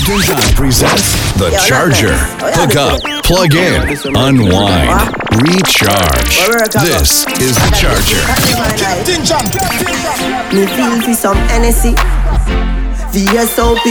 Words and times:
Captain 0.00 0.20
John 0.22 0.54
presents 0.56 1.12
The 1.36 1.50
Charger. 1.68 2.16
Oh, 2.40 2.50
Hook 2.56 2.76
up, 2.76 3.00
plug 3.22 3.54
in, 3.54 3.84
unwind, 4.16 5.12
recharge. 5.44 6.40
This 6.80 7.28
is 7.36 7.54
The 7.60 7.70
Charger. 7.76 8.24
Captain 8.80 9.20
John. 9.24 9.44
Me 10.56 10.64
feel 10.72 11.00
for 11.04 11.14
some 11.14 11.36
NSC. 11.52 11.94
VSOP. 13.12 13.84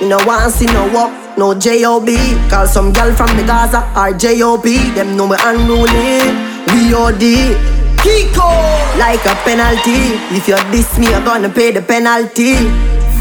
Me 0.00 0.08
no 0.08 0.18
want 0.26 0.52
see 0.52 0.66
no 0.66 0.90
walk, 0.92 1.12
no 1.38 1.54
JOB. 1.54 2.08
Call 2.50 2.66
some 2.66 2.92
gal 2.92 3.14
from 3.14 3.36
the 3.36 3.44
Gaza 3.44 3.86
or 3.96 4.12
JOB. 4.12 4.64
Them 4.94 5.16
know 5.16 5.28
me 5.28 5.36
unruly. 5.38 6.26
We 6.74 6.92
OD. 6.92 7.54
Kiko. 8.02 8.50
Like 8.98 9.24
a 9.26 9.34
penalty. 9.46 10.18
If 10.34 10.48
you 10.48 10.56
diss 10.72 10.98
me, 10.98 11.08
you're 11.08 11.24
gonna 11.24 11.48
pay 11.48 11.70
the 11.70 11.82
penalty. 11.82 12.56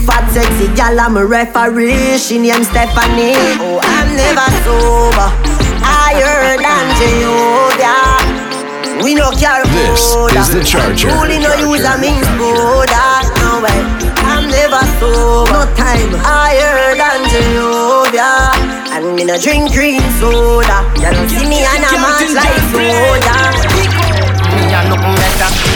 Fat 0.05 0.25
sexy 0.33 0.68
gal, 0.73 0.99
I'm 0.99 1.18
a 1.18 1.25
referee. 1.25 2.18
She 2.18 2.39
named 2.39 2.65
Stephanie. 2.65 3.37
Oh, 3.61 3.78
I'm 3.83 4.09
never 4.18 4.50
sober. 4.65 5.29
Higher 5.86 6.57
than 6.57 6.86
Jehovah. 6.97 8.21
We 9.04 9.14
no 9.14 9.29
care 9.32 9.61
This 9.65 10.50
is 10.50 10.54
The 10.54 10.64
Charger. 10.64 11.09
Only 11.09 11.37
no 11.37 11.54
use 11.54 11.86
a 11.86 11.97
means 12.01 12.25
border. 12.37 13.09
No 13.42 13.57
oh, 13.57 13.65
way. 13.65 13.82
I'm 14.25 14.50
never 14.50 14.82
sober. 14.97 15.54
No 15.54 15.61
time 15.78 16.14
higher 16.18 16.97
than 16.97 17.21
Jehovah. 17.29 18.57
And 18.93 19.15
me 19.15 19.23
no 19.23 19.37
drink 19.37 19.73
green 19.73 20.01
soda. 20.18 20.81
You 20.97 21.14
don't 21.14 21.29
see 21.29 21.45
me 21.45 21.61
and 21.61 21.86
a 21.86 21.93
match 22.01 22.33
like 22.33 22.57
soda. 22.73 23.71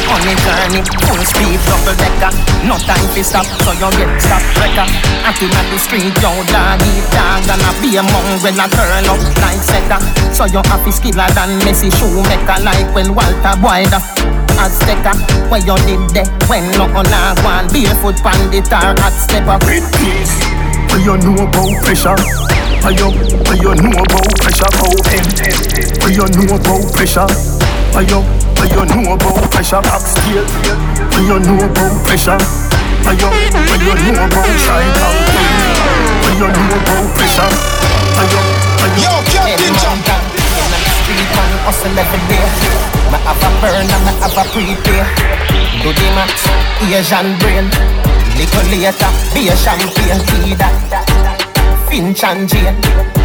On 0.06 0.22
the 0.22 0.34
journey, 0.38 0.82
full 1.02 1.24
speed, 1.26 1.58
double 1.66 1.98
decker 1.98 2.30
No 2.62 2.78
time 2.86 3.02
to 3.14 3.22
stop, 3.26 3.46
so 3.66 3.74
you 3.74 3.90
get 3.98 4.12
stop 4.22 4.44
wrecker 4.62 4.86
Acting 5.26 5.50
at 5.50 5.66
the 5.74 5.78
street, 5.82 6.14
yo 6.22 6.30
dog 6.54 6.82
eat 6.86 7.06
dog 7.10 7.42
And 7.50 7.66
a 7.66 7.72
be 7.82 7.98
among 7.98 8.38
when 8.46 8.54
I 8.62 8.70
turn 8.70 9.10
up 9.10 9.18
like 9.42 9.58
setter 9.66 9.98
So 10.30 10.46
you 10.46 10.62
happy 10.70 10.94
skiller 10.94 11.26
than 11.34 11.58
Messi 11.66 11.90
shoemaker 11.90 12.62
Like 12.62 12.86
when 12.94 13.18
Walter 13.18 13.58
Boyda 13.58 13.98
Azteca, 14.62 15.18
where 15.50 15.60
you 15.66 15.76
did 15.90 16.04
there 16.14 16.30
When 16.48 16.70
no 16.78 16.86
on 16.94 17.10
a 17.10 17.34
one 17.42 17.68
Barefoot 17.74 18.22
pandit 18.22 18.70
or 18.70 18.94
hot 19.02 19.16
stepper 19.18 19.58
What 19.58 21.02
you 21.02 21.18
know 21.18 21.44
about 21.44 21.74
pressure? 21.84 22.16
What 22.86 22.94
you, 22.94 23.10
what 23.42 23.58
you 23.58 23.74
know 23.82 23.98
about 23.98 24.30
pressure? 24.38 24.70
Cocaine. 24.78 25.26
What 25.98 26.14
you 26.14 26.26
know 26.30 26.56
about 26.56 26.94
pressure? 26.94 27.26
What 27.92 28.06
you, 28.06 28.22
what 28.58 28.70
you 28.72 28.84
know 28.86 29.14
about 29.14 29.52
pressure? 29.52 29.82
Backstage. 29.82 30.50
What 31.12 31.24
you 31.24 31.40
know 31.40 31.66
about 31.66 31.94
pressure? 32.06 32.40
What 33.06 33.20
you, 33.22 33.30
what 33.30 33.80
you 33.82 33.94
know 34.12 34.26
about 34.26 34.50
shine 34.58 34.96
out? 35.04 35.18
What 36.24 36.34
you 36.40 36.48
know 36.50 36.78
about 36.80 37.06
pressure? 37.16 37.50
What 38.16 38.32
you, 38.32 38.42
what 38.82 38.92
you, 38.98 39.06
Yo, 39.06 39.14
Captain 39.30 39.76
John. 39.80 40.00
Street 41.06 41.30
man 41.38 41.52
hustle 41.66 41.94
every 41.94 42.22
day. 42.26 42.46
Me 43.12 43.18
have 43.22 43.44
a 43.46 43.50
burn 43.62 43.86
and 43.86 44.04
me 44.06 44.14
have 44.22 44.38
a 44.38 44.44
prepare. 44.50 45.06
Do 45.84 45.94
the 45.94 46.08
max, 46.18 46.50
Asian 46.82 47.38
brain. 47.40 47.70
Little 48.38 48.66
later, 48.74 49.12
be 49.34 49.48
a 49.50 49.56
champagne, 49.56 50.20
tea 50.28 50.56
that. 50.56 51.06
Finch 51.88 52.24
and 52.24 52.50
Jane. 52.50 52.76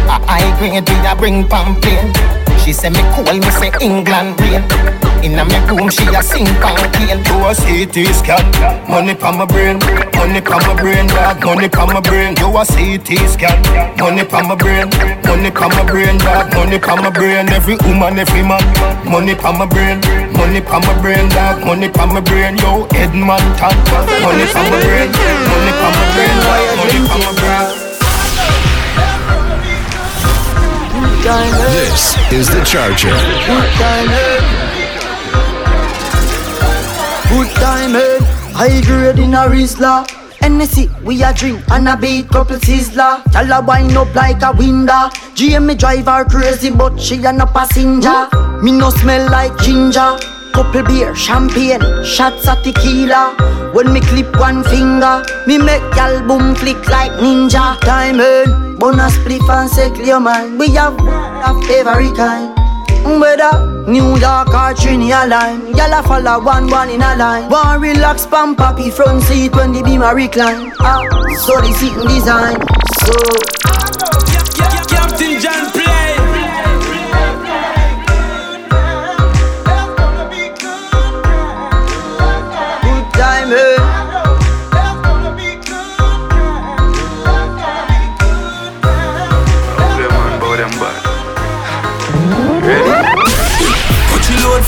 A 0.07 0.19
high 0.29 0.47
grade 0.59 0.87
we 0.87 0.95
a 1.05 1.15
bring 1.15 1.47
pamphlet. 1.47 2.15
She 2.63 2.71
say 2.73 2.89
me 2.89 3.01
cool, 3.15 3.33
me 3.33 3.49
say 3.49 3.71
England 3.81 4.39
rain. 4.39 5.00
Inna 5.23 5.45
me 5.45 5.57
room 5.69 5.89
she 5.89 6.03
a 6.09 6.21
sing 6.23 6.45
campaign. 6.57 7.21
do 7.23 7.35
a 7.45 7.53
CT 7.53 7.95
scan. 8.15 8.41
Money 8.89 9.13
pa 9.13 9.31
my 9.31 9.45
brain, 9.45 9.77
money 10.17 10.41
pa 10.41 10.57
my 10.65 10.73
brain, 10.73 11.07
dog. 11.07 11.43
Money 11.45 11.69
pa 11.69 11.85
my 11.85 12.01
brain. 12.01 12.33
Do 12.33 12.47
a 12.57 12.65
CT 12.65 13.09
scan. 13.29 13.61
Money 13.97 14.25
pa 14.25 14.41
my 14.41 14.55
brain, 14.55 14.89
money 15.25 15.51
pa 15.51 15.67
my 15.69 15.83
brain, 15.85 16.17
dog. 16.17 16.53
Money 16.55 16.79
pa 16.79 16.95
my 16.95 17.09
brain. 17.09 17.49
Every 17.49 17.75
woman, 17.85 18.17
every 18.17 18.41
man. 18.41 18.63
Money 19.05 19.35
pa 19.35 19.51
my 19.51 19.65
brain, 19.65 20.01
money 20.33 20.61
pa 20.61 20.79
my 20.79 20.93
brain, 21.01 21.29
dog. 21.29 21.65
Money 21.65 21.89
pa 21.89 22.05
my 22.05 22.19
brain. 22.21 22.57
Yo, 22.57 22.87
Edmonton. 22.97 23.75
Money 24.25 24.45
pa 24.49 24.61
my 24.65 24.77
brain, 24.81 25.09
money 25.49 25.71
pa 25.77 25.87
my 25.93 26.05
brain. 26.13 26.33
Money 26.77 26.99
pa 27.07 27.17
my 27.21 27.31
brain. 27.39 27.91
This 31.21 32.17
is 32.33 32.47
The 32.49 32.65
Charger. 32.65 33.15
Good 37.31 37.47
time, 37.55 37.93
Good 37.93 38.19
time, 38.19 38.53
High 38.55 38.81
grade 38.81 39.19
in 39.19 39.33
a 39.33 39.47
Rizla. 39.47 40.05
NSC, 40.41 41.01
we 41.01 41.23
a 41.23 41.33
drink 41.33 41.63
and 41.71 41.87
a 41.87 41.95
beat 41.95 42.27
couple 42.27 42.57
sizzler. 42.57 43.23
Tell 43.31 43.45
her 43.45 43.65
wind 43.65 43.95
up 43.95 44.13
like 44.13 44.41
a 44.43 44.51
window. 44.51 45.07
GM 45.39 45.77
drive 45.77 46.07
her 46.07 46.25
crazy, 46.25 46.71
but 46.71 46.99
she 46.99 47.23
a 47.23 47.31
no 47.31 47.45
passenger. 47.45 48.27
Me 48.61 48.73
no 48.73 48.89
smell 48.89 49.31
like 49.31 49.57
ginger. 49.59 50.17
Couple 50.51 50.83
beer, 50.83 51.15
champagne, 51.15 52.03
shots 52.03 52.49
of 52.49 52.61
tequila. 52.63 53.33
When 53.73 53.93
me 53.93 54.01
clip 54.01 54.37
one 54.37 54.65
finger, 54.65 55.23
me 55.47 55.57
make 55.57 55.95
y'all 55.95 56.19
boom 56.27 56.53
click 56.53 56.85
like 56.89 57.13
ninja. 57.13 57.79
Diamond, 57.79 58.21
eh? 58.21 58.77
bonus 58.77 59.15
spliff 59.17 59.49
and 59.49 59.69
say 59.69 59.89
clear 59.91 60.19
man. 60.19 60.57
We 60.57 60.71
have 60.71 60.99
of 60.99 61.63
every 61.69 62.11
kind. 62.11 62.60
Whether 63.03 63.85
New 63.87 64.17
York 64.17 64.53
or 64.53 64.73
Trinidad 64.73 65.29
line. 65.29 65.75
Y'all 65.75 65.93
a 65.93 66.03
follow 66.03 66.43
one 66.43 66.69
one 66.69 66.89
in 66.89 67.01
a 67.01 67.15
line. 67.15 67.49
One 67.49 67.81
relax 67.81 68.25
pam 68.25 68.55
papi 68.55 68.91
front 68.91 69.23
seat 69.23 69.55
when 69.55 69.71
the 69.73 69.81
beam 69.83 70.01
a 70.01 70.13
recline. 70.13 70.71
Ah, 70.79 71.01
so 71.45 71.59
the 71.59 71.73
seating 71.73 72.07
design. 72.07 72.57
So 73.01 73.13
Captain 74.87 75.39
John 75.41 75.80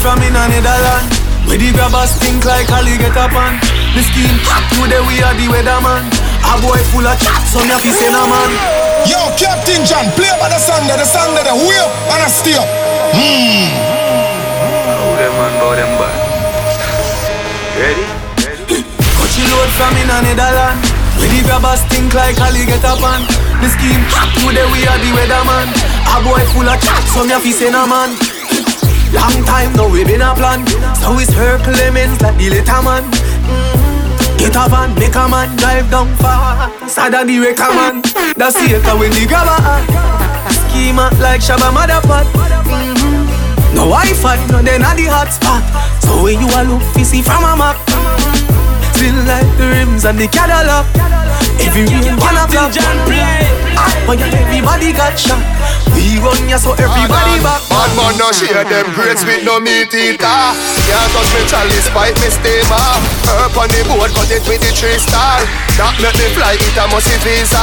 from 0.03 0.19
in 0.19 0.35
a 0.35 0.43
Netherland. 0.51 1.07
Where 1.47 1.55
the 1.55 1.71
grabbers 1.71 2.11
stink 2.19 2.43
like 2.43 2.67
Ali 2.75 2.99
get 2.99 3.15
up 3.15 3.31
on. 3.31 3.55
The 3.95 4.03
scheme 4.03 4.35
hot 4.43 4.67
today 4.75 4.99
we 4.99 5.23
are 5.23 5.31
the 5.31 5.47
weatherman. 5.47 6.03
A 6.43 6.59
boy 6.59 6.75
full 6.91 7.07
of 7.07 7.15
chat, 7.23 7.39
so 7.47 7.63
me 7.63 7.71
have 7.71 7.79
to 7.79 7.91
say 7.95 8.11
no 8.11 8.27
man. 8.27 8.51
Yo, 9.07 9.15
Captain 9.39 9.79
John. 9.87 10.11
Play 10.19 10.27
by 10.43 10.51
the 10.51 10.59
of 10.59 10.83
the 10.83 10.99
of 10.99 11.45
the 11.47 11.55
wheel 11.55 11.87
and 12.11 12.19
a 12.19 12.27
stay 12.27 12.59
up. 12.59 12.67
Put 18.67 19.31
your 19.39 19.47
load 19.55 19.71
from 19.79 19.95
in 20.03 20.11
a 20.11 20.17
Netherland. 20.19 20.83
Where 21.15 21.31
the 21.31 21.39
grabbers 21.47 21.79
stink 21.87 22.11
like 22.11 22.35
Ali 22.43 22.67
get 22.67 22.83
up 22.83 22.99
on. 22.99 23.23
The 23.63 23.71
scheme 23.71 24.03
hot 24.11 24.27
today 24.35 24.67
we 24.67 24.83
are 24.83 24.99
the 24.99 25.11
weatherman. 25.15 25.71
A 26.11 26.19
boy 26.27 26.43
full 26.51 26.67
of 26.67 26.75
chat, 26.83 27.03
so 27.07 27.23
me 27.23 27.31
have 27.31 27.43
to 27.47 27.51
say 27.55 27.71
no 27.71 27.87
man. 27.87 28.32
Long 29.13 29.43
time 29.45 29.71
now 29.73 29.87
we 29.89 30.03
been 30.03 30.21
a 30.21 30.33
plan 30.33 30.65
So 30.99 31.15
we 31.15 31.25
circle 31.25 31.73
lemons 31.73 32.19
like 32.21 32.37
the 32.37 32.49
little 32.49 32.83
man 32.83 33.03
Mhm. 33.47 34.37
Get 34.39 34.55
a 34.55 34.67
van, 34.69 34.93
make 34.95 35.15
a 35.15 35.27
man 35.29 35.55
drive 35.57 35.89
down 35.89 36.09
far 36.17 36.71
Sad 36.87 37.13
than 37.13 37.27
the 37.27 37.39
wrecker 37.39 37.71
man 37.77 38.01
That's 38.35 38.55
the 38.55 38.75
echo 38.75 38.97
when 38.99 39.11
the 39.11 39.25
grabber 39.27 39.55
hot. 39.61 39.83
Schema 40.51 41.09
like 41.21 41.41
Shabba 41.41 41.69
Motherpot 41.71 42.25
mm-hmm. 42.67 43.75
No 43.75 43.89
Wi-Fi, 43.89 44.37
no 44.51 44.61
then 44.61 44.83
at 44.83 44.95
the 44.95 45.09
hotspot. 45.09 45.63
So 46.03 46.21
when 46.23 46.39
you 46.39 46.45
a 46.45 46.61
look, 46.63 46.83
see 47.03 47.23
from 47.23 47.43
a 47.43 47.57
map 47.57 47.75
Still 49.03 49.27
like 49.27 49.51
the 49.59 49.67
rims 49.67 50.07
and 50.07 50.15
the 50.15 50.31
Cadillac. 50.31 50.87
Every 51.59 51.83
rain 51.91 52.15
wanna 52.23 52.47
flop 52.47 52.71
When 54.07 54.15
you 54.15 54.31
everybody 54.31 54.95
got 54.95 55.19
shot. 55.19 55.43
We 55.91 56.23
run 56.23 56.39
ya 56.47 56.55
so 56.55 56.71
everybody 56.79 57.35
back. 57.43 57.59
Bad 57.67 57.91
man 57.99 58.15
no 58.15 58.31
share 58.31 58.63
them 58.63 58.87
grades 58.95 59.27
with 59.27 59.43
no 59.43 59.59
meat 59.59 59.91
eater. 59.91 60.39
Can't 60.87 61.09
touch 61.11 61.31
me 61.35 61.43
chalice, 61.51 61.91
fight 61.91 62.15
me 62.23 62.31
steamer. 62.31 62.87
Herb 63.27 63.51
on 63.59 63.67
the 63.75 63.83
board, 63.91 64.07
cut 64.15 64.31
it 64.31 64.39
with 64.47 64.63
the 64.63 64.71
three 64.71 64.95
star. 64.95 65.43
That 65.75 65.99
make 65.99 66.15
me 66.15 66.31
fly, 66.31 66.55
it 66.55 66.79
a 66.79 66.87
must 66.87 67.11
visa. 67.27 67.59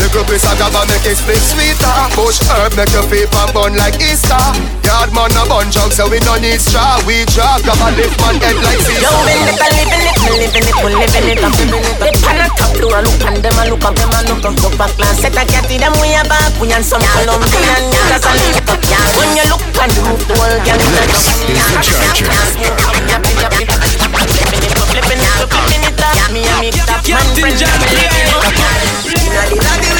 Little 0.00 0.24
piece 0.24 0.48
of 0.48 0.56
gaba 0.56 0.88
make 0.88 1.04
it 1.04 1.20
split 1.20 1.36
sweeter. 1.36 1.96
Bush 2.16 2.40
herb 2.48 2.72
make 2.80 2.88
your 2.96 3.04
paper 3.12 3.44
burn 3.52 3.76
like 3.76 4.00
Easter. 4.00 4.40
Yard 4.88 5.12
man 5.12 5.36
a 5.36 5.44
bun 5.44 5.68
junk, 5.68 5.92
so 5.92 6.08
we 6.08 6.16
no 6.24 6.40
need 6.40 6.64
straw. 6.64 6.96
We 7.04 7.28
drop, 7.36 7.60
gaba 7.60 7.92
lift 7.92 8.16
man 8.24 8.40
head 8.40 8.56
like 8.64 8.80
Yo, 8.80 8.88
Caesar. 8.88 9.20
we 9.28 9.36
live 9.36 9.60
it, 9.60 9.97
living 10.36 10.66
it, 10.66 10.76
we 10.82 10.92
living 10.92 11.28
it, 11.30 11.40
we 11.40 11.64
living 11.64 11.80
it 11.80 11.88
up. 11.88 12.00
They 12.02 12.12
pan 12.20 12.42
a 12.42 12.46
top 12.58 12.72
to 12.76 12.86
a 12.88 13.00
look 13.00 13.22
and 13.24 13.40
them 13.40 13.56
a 13.56 13.64
look 13.70 13.84
up, 13.84 13.94
them 13.96 14.12
a 14.12 14.20
look 14.28 14.44
up, 14.44 14.56
look 14.60 14.74
back, 14.76 14.92
plan. 14.98 15.14
Set 15.16 15.36
a 15.36 15.44
cat 15.46 15.70
in 15.70 15.80
them 15.80 15.94
way 16.02 16.14
a 16.18 16.22
back, 16.28 16.52
we 16.60 16.72
and 16.72 16.84
some 16.84 17.00
Colombian 17.00 17.64
and 17.72 17.88
niggas 17.88 18.26
and 18.26 18.38
lick 18.44 18.60
up. 18.68 18.80
When 19.16 19.32
you 19.36 19.44
look 19.48 19.62
and 19.62 19.92
the 19.92 20.02
move, 20.04 20.24
the 20.28 20.34
whole 20.36 20.58
gang 20.66 20.80
is 20.80 20.90
This 21.46 21.64
is 21.64 21.96
The 21.96 22.12
Charger. 22.12 22.34
Flipping 22.58 23.64
it 23.64 23.72
up, 23.72 24.88
flipping 24.92 25.22
it 25.22 25.38
up, 25.38 25.48
flipping 25.50 25.84
it 25.86 26.00
up. 26.02 26.32
Me 26.32 26.44
and 26.44 26.60
me 26.60 26.70
top 26.72 27.02
man 27.08 27.24
friend, 27.38 27.56
flipping 27.56 28.20
it 28.20 28.34
up. 28.34 29.97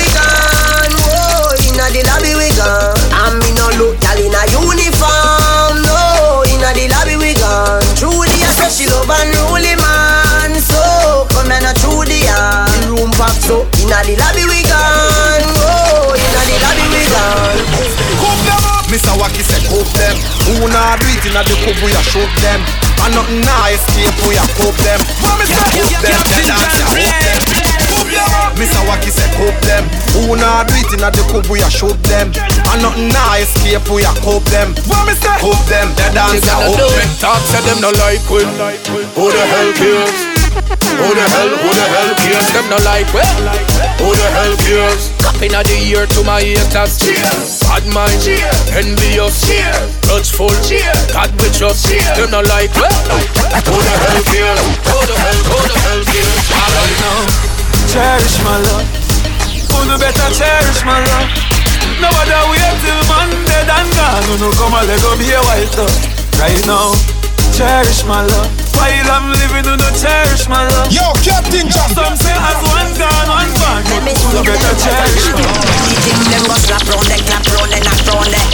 Inna 13.98 14.14
the 14.14 14.22
lobby 14.22 14.44
we 14.46 14.62
gone. 14.62 15.42
Oh, 15.58 16.14
inna 16.14 16.42
the 16.46 16.56
lobby 16.62 16.86
we 16.94 17.02
gone. 17.10 17.58
Cook 18.22 18.38
them 18.46 18.62
up. 18.70 18.86
Mr. 18.86 19.12
Wacky 19.18 19.42
said 19.42 19.64
cook 19.66 19.90
them. 19.98 20.14
Who 20.46 20.70
nah 20.70 20.96
do 20.96 21.06
it 21.10 21.26
inna 21.26 21.42
the 21.42 21.56
cook 21.66 21.78
we 21.82 21.90
a 21.90 22.02
shoot 22.06 22.30
them. 22.38 22.62
And 23.02 23.14
nothing 23.14 23.42
nah 23.42 23.74
escape 23.74 24.14
we 24.26 24.38
a 24.38 24.46
cook 24.54 24.76
them. 24.86 25.00
What 25.22 25.38
me 25.38 25.46
say? 25.50 25.58
Cook 25.74 25.98
them, 26.02 26.22
the 26.30 26.42
dance 26.46 26.78
a 26.78 26.86
cook 26.86 27.10
them. 27.10 27.38
Cook 27.90 28.08
them 28.10 28.30
up. 28.38 28.54
Mr. 28.54 28.82
Wacky 28.86 29.10
said 29.10 29.30
cook 29.34 29.56
them. 29.66 29.84
Who 30.14 30.36
nah 30.38 30.62
do 30.62 30.74
it 30.78 30.90
inna 30.94 31.10
the 31.10 31.22
cook 31.30 31.46
we 31.50 31.62
a 31.62 31.70
shoot 31.70 31.98
them. 32.06 32.30
And 32.70 32.78
nothing 32.82 33.10
nah 33.10 33.42
escape 33.42 33.86
we 33.90 34.06
a 34.06 34.12
cook 34.22 34.46
them. 34.54 34.78
What 34.86 35.10
me 35.10 35.14
say? 35.18 35.34
Cook 35.42 35.58
them, 35.66 35.90
the 35.98 36.06
dance 36.14 36.46
a 36.46 36.54
cook 36.70 36.78
them. 36.78 37.08
Talk 37.18 37.42
say 37.50 37.62
them 37.66 37.82
no 37.82 37.90
like 37.98 38.22
we. 38.30 38.46
Who 39.18 39.24
the 39.34 39.42
hell 39.42 39.70
cares? 39.74 40.27
Who 40.96 41.08
the 41.12 41.26
hell, 41.29 41.52
who 41.52 41.70
the 41.76 41.87
hell 41.93 42.11
cares? 42.17 42.49
Them 42.56 42.67
no 42.73 42.79
like 42.88 43.08
we. 43.12 43.20
Who 44.00 44.08
the 44.17 44.29
hell 44.32 44.55
cares? 44.64 45.12
Capping 45.20 45.55
of 45.55 45.64
the 45.69 45.76
year 45.79 46.06
to 46.06 46.20
my 46.25 46.40
haters. 46.40 46.99
Bad 47.69 47.85
mind, 47.93 48.25
envious, 48.73 49.44
grudgeful. 50.08 50.50
God 51.12 51.31
with 51.38 51.61
us. 51.61 51.85
Them 52.17 52.31
no 52.32 52.40
like 52.49 52.73
we. 52.75 52.88
Who 53.69 53.76
the 53.76 53.94
hell 54.00 54.20
cares? 54.32 54.61
Who 54.88 54.99
the 55.05 55.17
hell, 55.17 55.40
who 55.44 55.58
the 55.69 55.76
hell 55.85 56.02
cares? 56.08 56.46
Right 56.56 56.96
now, 57.05 57.19
cherish 57.93 58.37
my 58.43 58.56
love. 58.73 58.87
Who 59.70 59.79
no 59.87 59.94
better 59.99 60.29
cherish 60.35 60.81
my 60.85 60.99
love? 60.99 61.29
Nobody 62.00 62.38
wait 62.52 62.76
till 62.82 63.02
Monday 63.11 63.62
and 63.67 63.90
gone. 63.94 64.23
Who 64.26 64.35
no 64.40 64.50
come 64.56 64.75
and 64.75 64.87
let 64.87 65.02
go 65.02 65.17
be 65.19 65.31
a 65.32 65.40
white. 65.46 65.75
Right 66.38 66.62
now, 66.67 66.94
cherish 67.52 68.05
my 68.05 68.23
love. 68.25 68.67
While 68.78 69.10
I'm 69.10 69.26
living, 69.34 69.66
who 69.66 69.75
no 69.75 69.90
cherish 69.98 70.46
my 70.46 70.62
love. 70.62 70.94
Yo, 70.94 71.02
Captain 71.26 71.66
Jam. 71.66 71.90
Some 71.90 72.14
say 72.14 72.30
as 72.30 72.60
one 72.70 72.94
gone, 72.94 73.26
one 73.26 73.52
gone. 73.58 73.82
But 74.06 74.14
who 74.14 74.38
no 74.38 74.40
better 74.46 74.75
cherish 74.78 75.34
my 75.34 75.42
love. 75.42 75.66
Everything 75.66 76.22
them 76.30 76.42
go 76.46 76.54
slap 76.62 76.86
round, 76.86 77.06
they 77.10 77.20
clap 77.26 77.42
round, 77.58 77.70
they 77.75 77.82
knock 77.82 78.00
round, 78.06 78.30
they. 78.30 78.46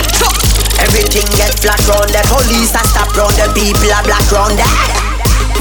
Everything 0.80 1.28
get 1.36 1.52
flat 1.60 1.80
round, 1.86 2.08
the 2.08 2.24
police 2.32 2.72
a 2.72 2.82
stop 2.88 3.12
round, 3.14 3.36
the 3.36 3.46
people 3.52 3.92
a 3.92 4.00
black 4.02 4.24
round, 4.32 4.56
they. 4.56 5.04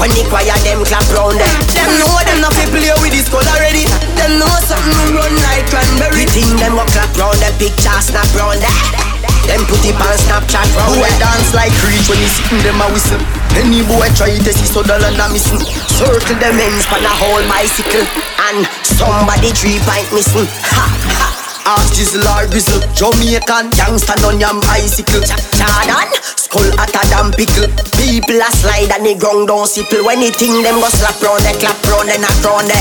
When 0.00 0.10
the 0.10 0.26
choir 0.26 0.58
them 0.66 0.82
clap 0.84 1.06
round 1.14 1.38
them 1.38 1.54
Them 1.70 1.90
know 2.02 2.18
them 2.26 2.40
not 2.42 2.52
fi 2.54 2.66
play 2.66 2.90
with 2.98 3.14
this 3.14 3.26
skull 3.26 3.46
already 3.46 3.86
Them 4.18 4.42
know 4.42 4.50
something 4.66 5.14
run 5.14 5.34
like 5.46 5.70
cranberry 5.70 6.26
Thing 6.26 6.50
them 6.58 6.74
go 6.74 6.84
clap 6.90 7.14
round 7.14 7.38
the 7.38 7.54
picture 7.62 8.00
snap 8.02 8.26
round 8.34 8.58
them 8.58 9.03
Them 9.46 9.62
put 9.68 9.84
it 9.84 9.96
on 9.96 10.16
Snapchat. 10.16 10.68
Round 10.76 11.04
I 11.04 11.12
dance 11.20 11.52
like 11.52 11.74
Creech 11.80 12.08
when 12.08 12.18
you 12.18 12.28
sitting 12.28 12.62
them 12.64 12.80
a 12.80 12.88
whistle. 12.88 13.20
Any 13.54 13.84
boy 13.84 14.08
try 14.16 14.32
to 14.32 14.52
see 14.52 14.66
so 14.66 14.82
dull 14.82 15.04
and 15.04 15.20
a 15.20 15.26
missing. 15.30 15.60
Circle 15.94 16.40
them 16.40 16.56
ends 16.56 16.86
pan 16.88 17.04
a 17.04 17.12
whole 17.12 17.44
bicycle. 17.46 18.06
And 18.50 18.64
somebody 18.82 19.52
three 19.52 19.78
pint 19.84 20.08
missing. 20.10 20.48
Ha 20.48 20.84
ha. 21.12 21.44
Ask 21.64 21.96
Jizzle 21.96 22.28
or 22.28 22.44
Grizzle. 22.52 22.84
Jamaican 22.92 23.72
gangsta 23.72 24.16
on 24.28 24.36
your 24.36 24.52
bicycle. 24.68 25.24
Jordan 25.56 26.12
Skull 26.36 26.68
hotter 26.76 27.04
than 27.08 27.32
pickle. 27.32 27.68
People 27.96 28.36
a 28.36 28.48
slide 28.52 28.92
and 28.92 29.06
the 29.06 29.16
ground 29.16 29.48
don't 29.48 29.64
sipple. 29.64 30.04
When 30.04 30.20
the 30.20 30.28
thing 30.28 30.60
them 30.60 30.80
go 30.80 30.88
slap 30.92 31.16
round 31.24 31.40
the 31.40 31.56
clap 31.60 31.80
round 31.88 32.12
the 32.12 32.20
knock 32.20 32.36
round 32.44 32.68
the 32.68 32.76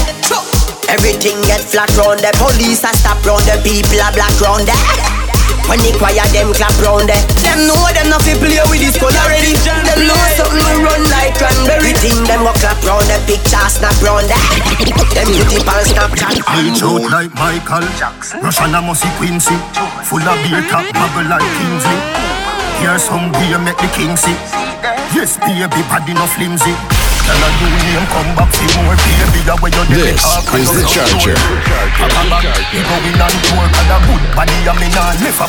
Everything 0.92 1.40
get 1.48 1.64
flat 1.64 1.90
round 1.96 2.20
the 2.20 2.32
Police 2.36 2.84
a 2.84 2.92
stop 2.92 3.24
round 3.24 3.48
the 3.48 3.56
People 3.64 4.04
a 4.04 4.12
black 4.12 4.36
round 4.44 4.68
the 4.68 5.13
when 5.68 5.80
the 5.82 5.92
choir 5.96 6.26
them 6.36 6.52
clap 6.54 6.76
round 6.84 7.08
there 7.08 7.20
Them 7.44 7.68
know 7.68 7.80
them 7.96 8.12
not 8.12 8.22
fi 8.24 8.36
play 8.38 8.60
with 8.68 8.82
this 8.84 8.96
skull 8.96 9.14
already 9.14 9.56
Them 9.64 10.08
know 10.08 10.20
something 10.36 10.80
run 10.84 11.04
like 11.10 11.36
cranberry 11.40 11.96
Thing 12.00 12.20
them 12.28 12.44
go 12.44 12.54
clap 12.60 12.80
round 12.84 13.08
the 13.08 13.18
picture 13.28 13.68
snap 13.72 13.96
round 14.04 14.28
there 14.28 14.44
Them 15.16 15.28
put 15.32 15.52
it 15.54 15.64
on 15.64 15.84
Snapchat 15.88 16.44
Reach 16.54 16.84
out 16.84 17.10
like 17.10 17.34
Michael 17.36 17.88
Jackson. 17.98 18.42
Russian 18.42 18.76
and 18.76 18.86
Mossy 18.86 19.10
Quincy. 19.18 19.56
Full 20.06 20.22
of 20.22 20.38
beer 20.46 20.62
top, 20.70 20.86
bubble 20.94 21.28
like 21.30 21.46
Kingsley. 21.58 21.98
Here's 22.80 23.04
some 23.04 23.32
beer, 23.32 23.60
make 23.60 23.78
the 23.78 23.90
king 23.96 24.16
see. 24.18 24.36
Yes, 25.16 25.38
baby, 25.38 25.82
body 25.90 26.14
no 26.14 26.26
flimsy. 26.28 26.74
This 30.54 30.70
is 30.70 30.76
the 30.76 30.88
Charger. 30.88 31.34
A 31.34 32.08
good 34.04 34.24
body, 34.36 34.58
a. 34.68 35.48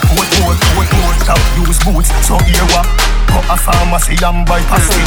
Top 1.24 1.40
use 1.58 1.78
boots, 1.82 2.10
so 2.22 2.38
here 2.46 2.66
what? 2.70 2.86
Go 3.28 3.40
a 3.50 3.56
pharmacy 3.56 4.14
and 4.22 4.46
buy 4.46 4.62
pasty 4.70 5.02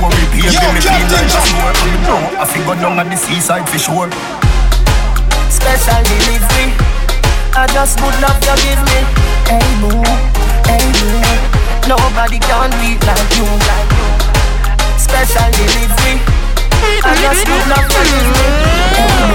worry, 0.00 0.24
baby, 0.32 0.48
me 0.48 0.80
like 0.80 1.28
a 1.28 1.40
I 2.40 2.44
fi 2.46 2.58
go 2.64 2.74
down 2.74 2.98
at 2.98 3.10
the 3.10 3.16
seaside 3.16 3.68
for 3.68 3.78
sure. 3.78 4.10
special 5.50 6.02
delivery. 6.08 6.72
I 7.54 7.66
just 7.72 8.00
would 8.00 8.16
love 8.20 8.40
you 8.40 8.54
give 8.64 8.80
me. 8.88 9.00
Hey 9.48 9.68
boo, 9.80 10.02
hey 10.68 10.84
boo. 10.98 11.20
Nobody 11.88 12.38
can 12.38 12.72
it 12.80 13.00
like 13.06 13.36
you, 13.36 13.44
like 13.44 13.92
you. 13.92 14.15
Special 15.16 15.50
delivery. 15.50 16.20
I 17.02 17.14
just 17.16 17.48
love 17.72 17.88
you 19.20 19.25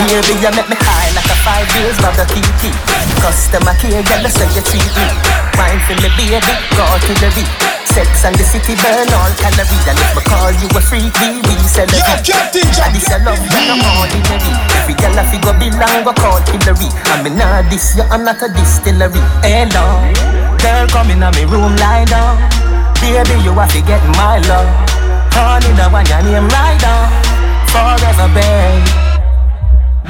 Baby, 0.00 0.32
you 0.40 0.48
make 0.56 0.64
me 0.64 0.80
high 0.80 1.12
like 1.12 1.28
a 1.28 1.36
five 1.44 1.68
years 1.76 2.00
of 2.00 2.16
TT. 2.32 2.72
Customer 3.20 3.76
care, 3.76 4.00
girl, 4.00 4.24
say 4.32 4.48
you 4.56 4.64
treat 4.64 4.88
me. 4.96 5.06
Wine 5.60 5.76
for 5.84 5.92
me, 6.00 6.08
baby, 6.16 6.40
go 6.72 6.88
to 6.88 7.12
the 7.20 7.28
beat. 7.36 7.50
Sex 7.84 8.24
and 8.24 8.32
the 8.32 8.46
city 8.48 8.80
burn 8.80 9.12
all 9.12 9.28
calories. 9.36 9.84
And 9.84 10.00
if 10.00 10.16
I 10.16 10.22
call 10.24 10.52
you 10.56 10.72
a 10.72 10.80
freak, 10.80 11.12
we 11.20 11.44
Yo, 11.44 11.52
celebrate 11.68 12.24
Captain 12.24 12.64
and 12.64 12.96
this 12.96 13.12
your 13.12 13.20
love, 13.28 13.44
you're 13.44 13.76
not 13.76 14.00
ordinary 14.00 14.52
Every 14.80 14.96
girl 14.96 15.20
I 15.20 15.24
figure 15.28 15.56
belong, 15.60 16.00
go 16.08 16.16
call 16.16 16.40
Hillary. 16.48 16.88
Me 17.20 17.30
nah 17.36 17.60
this, 17.68 17.92
you 17.92 18.06
are 18.08 18.16
not 18.16 18.40
a 18.40 18.48
distillery. 18.48 19.20
Hello, 19.44 19.84
girl 20.64 20.88
come 20.88 21.12
in 21.12 21.20
me 21.20 21.44
room, 21.44 21.76
lie 21.76 22.08
down. 22.08 22.40
Baby, 23.04 23.36
you 23.44 23.52
have 23.52 23.68
to 23.68 23.84
get 23.84 24.00
my 24.16 24.40
love. 24.48 24.70
Honey, 25.36 25.76
the 25.76 25.92
one 25.92 26.08
your 26.08 26.24
name 26.24 26.48
right 26.48 26.80
down. 26.80 27.04
Forever, 27.68 28.32
babe 28.32 29.09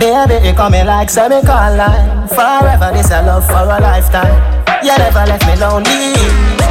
Baby, 0.01 0.41
you 0.49 0.55
coming 0.57 0.87
like 0.87 1.11
semicolon. 1.11 1.77
Line. 1.77 2.29
Forever, 2.33 2.89
this 2.97 3.11
a 3.13 3.21
love 3.21 3.45
for 3.45 3.69
a 3.69 3.77
lifetime. 3.85 4.33
You 4.81 4.97
never 4.97 5.29
left 5.29 5.45
me 5.45 5.55
lonely. 5.61 6.17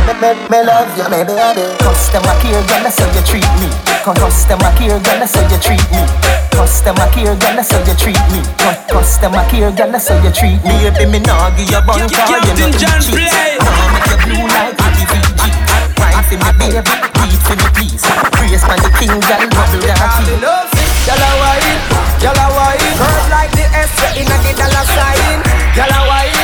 Me, 0.10 0.14
me, 0.18 0.34
me 0.50 0.60
love 0.66 0.90
you, 0.98 1.06
me 1.14 1.22
baby. 1.22 1.62
Customer 1.78 2.34
care, 2.42 2.58
girl, 2.66 2.82
that's 2.82 2.98
how 2.98 3.06
you 3.14 3.22
treat 3.22 3.46
me. 3.62 3.70
Customer 4.02 4.74
care, 4.74 4.98
girl, 4.98 5.22
that's 5.22 5.38
how 5.38 5.46
you 5.46 5.60
treat 5.62 5.86
me. 5.94 6.02
Customer 6.58 7.06
care, 7.14 7.38
girl, 7.38 7.54
that's 7.54 7.70
how 7.70 7.78
you 7.86 7.94
treat 7.94 8.18
me. 8.34 8.42
Cu- 8.58 8.98
Customer 8.98 9.46
care, 9.46 9.70
girl, 9.78 9.92
that's 9.94 10.10
how 10.10 10.18
you 10.26 10.34
treat 10.34 10.58
me. 10.66 10.90
Baby, 10.90 11.06
me 11.06 11.20
nah 11.22 11.54
give 11.54 11.70
you 11.70 11.82
bun 11.86 12.02
car, 12.10 12.42
you 12.42 12.50
Captain 12.50 12.74
not 12.74 12.82
John 12.82 12.98
cheat 12.98 13.30
I'ma 13.62 13.94
make 13.94 14.10
you 14.10 14.18
blue 14.26 14.46
like 14.50 14.74
Happy 14.74 15.06
VG 15.06 15.42
Wine 16.02 16.26
for 16.26 16.38
me, 16.42 16.50
baby, 16.58 16.82
beat 17.14 17.42
for 17.46 17.54
me, 17.62 17.68
please. 17.78 18.02
Praise 18.34 18.66
man, 18.66 18.82
the 18.82 18.90
king, 18.98 19.14
girl, 19.22 19.44
bubble 19.54 19.86
that 19.86 20.02
tea 20.18 20.34
Y'all 21.06 21.22
a 21.22 21.30
wine, 21.38 21.78
y'all 22.26 22.34
a 22.34 22.46
wine 22.58 22.89
Curve 23.00 23.30
like 23.32 23.52
the 23.56 23.64
S 23.64 23.92
inna 24.20 24.38
the 24.44 24.52
dollar 24.60 24.86
sign. 24.92 25.40
Y'all 25.78 25.88
a 25.88 26.39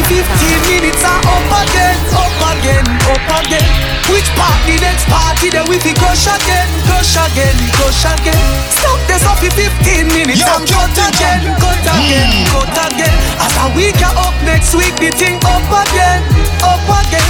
15 0.00 0.72
minutes 0.72 1.04
and 1.04 1.26
up 1.28 1.52
again, 1.52 2.00
up 2.16 2.32
again, 2.56 2.86
up 3.12 3.28
again. 3.44 3.68
Which 4.08 4.24
part 4.40 4.56
the 4.64 4.80
next 4.80 5.04
party 5.04 5.52
then 5.52 5.68
we 5.68 5.76
fi 5.76 5.92
crush 5.92 6.24
again, 6.24 6.64
crush 6.88 7.12
again, 7.12 7.52
crush 7.76 8.08
again. 8.08 8.40
Stop 8.72 8.96
this 9.04 9.20
up 9.28 9.36
15 9.36 10.08
minutes 10.08 10.40
Yo, 10.40 10.48
and 10.48 10.64
cut 10.64 10.96
again, 10.96 11.44
cut 11.60 11.84
again, 11.84 12.32
cut 12.48 12.72
hmm. 12.72 12.88
again. 12.88 13.14
As 13.36 13.52
a 13.60 13.66
week 13.76 14.00
are 14.00 14.16
up 14.16 14.36
next 14.48 14.72
week, 14.72 14.96
the 14.96 15.12
thing 15.12 15.36
up 15.44 15.68
again, 15.68 16.24
up 16.64 16.88
again. 17.04 17.28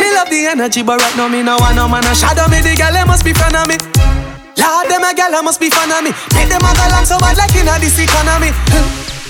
Me 0.00 0.08
love 0.16 0.32
the 0.32 0.48
energy, 0.48 0.80
but 0.80 0.96
right 1.04 1.16
now 1.20 1.28
me 1.28 1.44
no 1.44 1.60
want 1.60 1.76
no 1.76 1.84
man 1.84 2.04
a 2.08 2.16
shadow 2.16 2.48
me. 2.48 2.64
The 2.64 2.72
girl 2.80 2.96
they 2.96 3.04
must 3.04 3.24
be 3.28 3.36
fan 3.36 3.52
of 3.52 3.68
me. 3.68 3.76
Lord, 4.56 4.88
them 4.88 5.04
a 5.04 5.12
gal 5.12 5.36
a 5.36 5.44
must 5.44 5.60
be 5.60 5.68
fan 5.68 5.92
of 5.92 6.00
me. 6.00 6.16
Make 6.32 6.48
them 6.48 6.64
a 6.64 6.70
go 6.72 6.84
along 6.88 7.04
so 7.04 7.20
bad 7.20 7.36
like 7.36 7.52
inna 7.52 7.76
this 7.76 8.00
economy. 8.00 8.56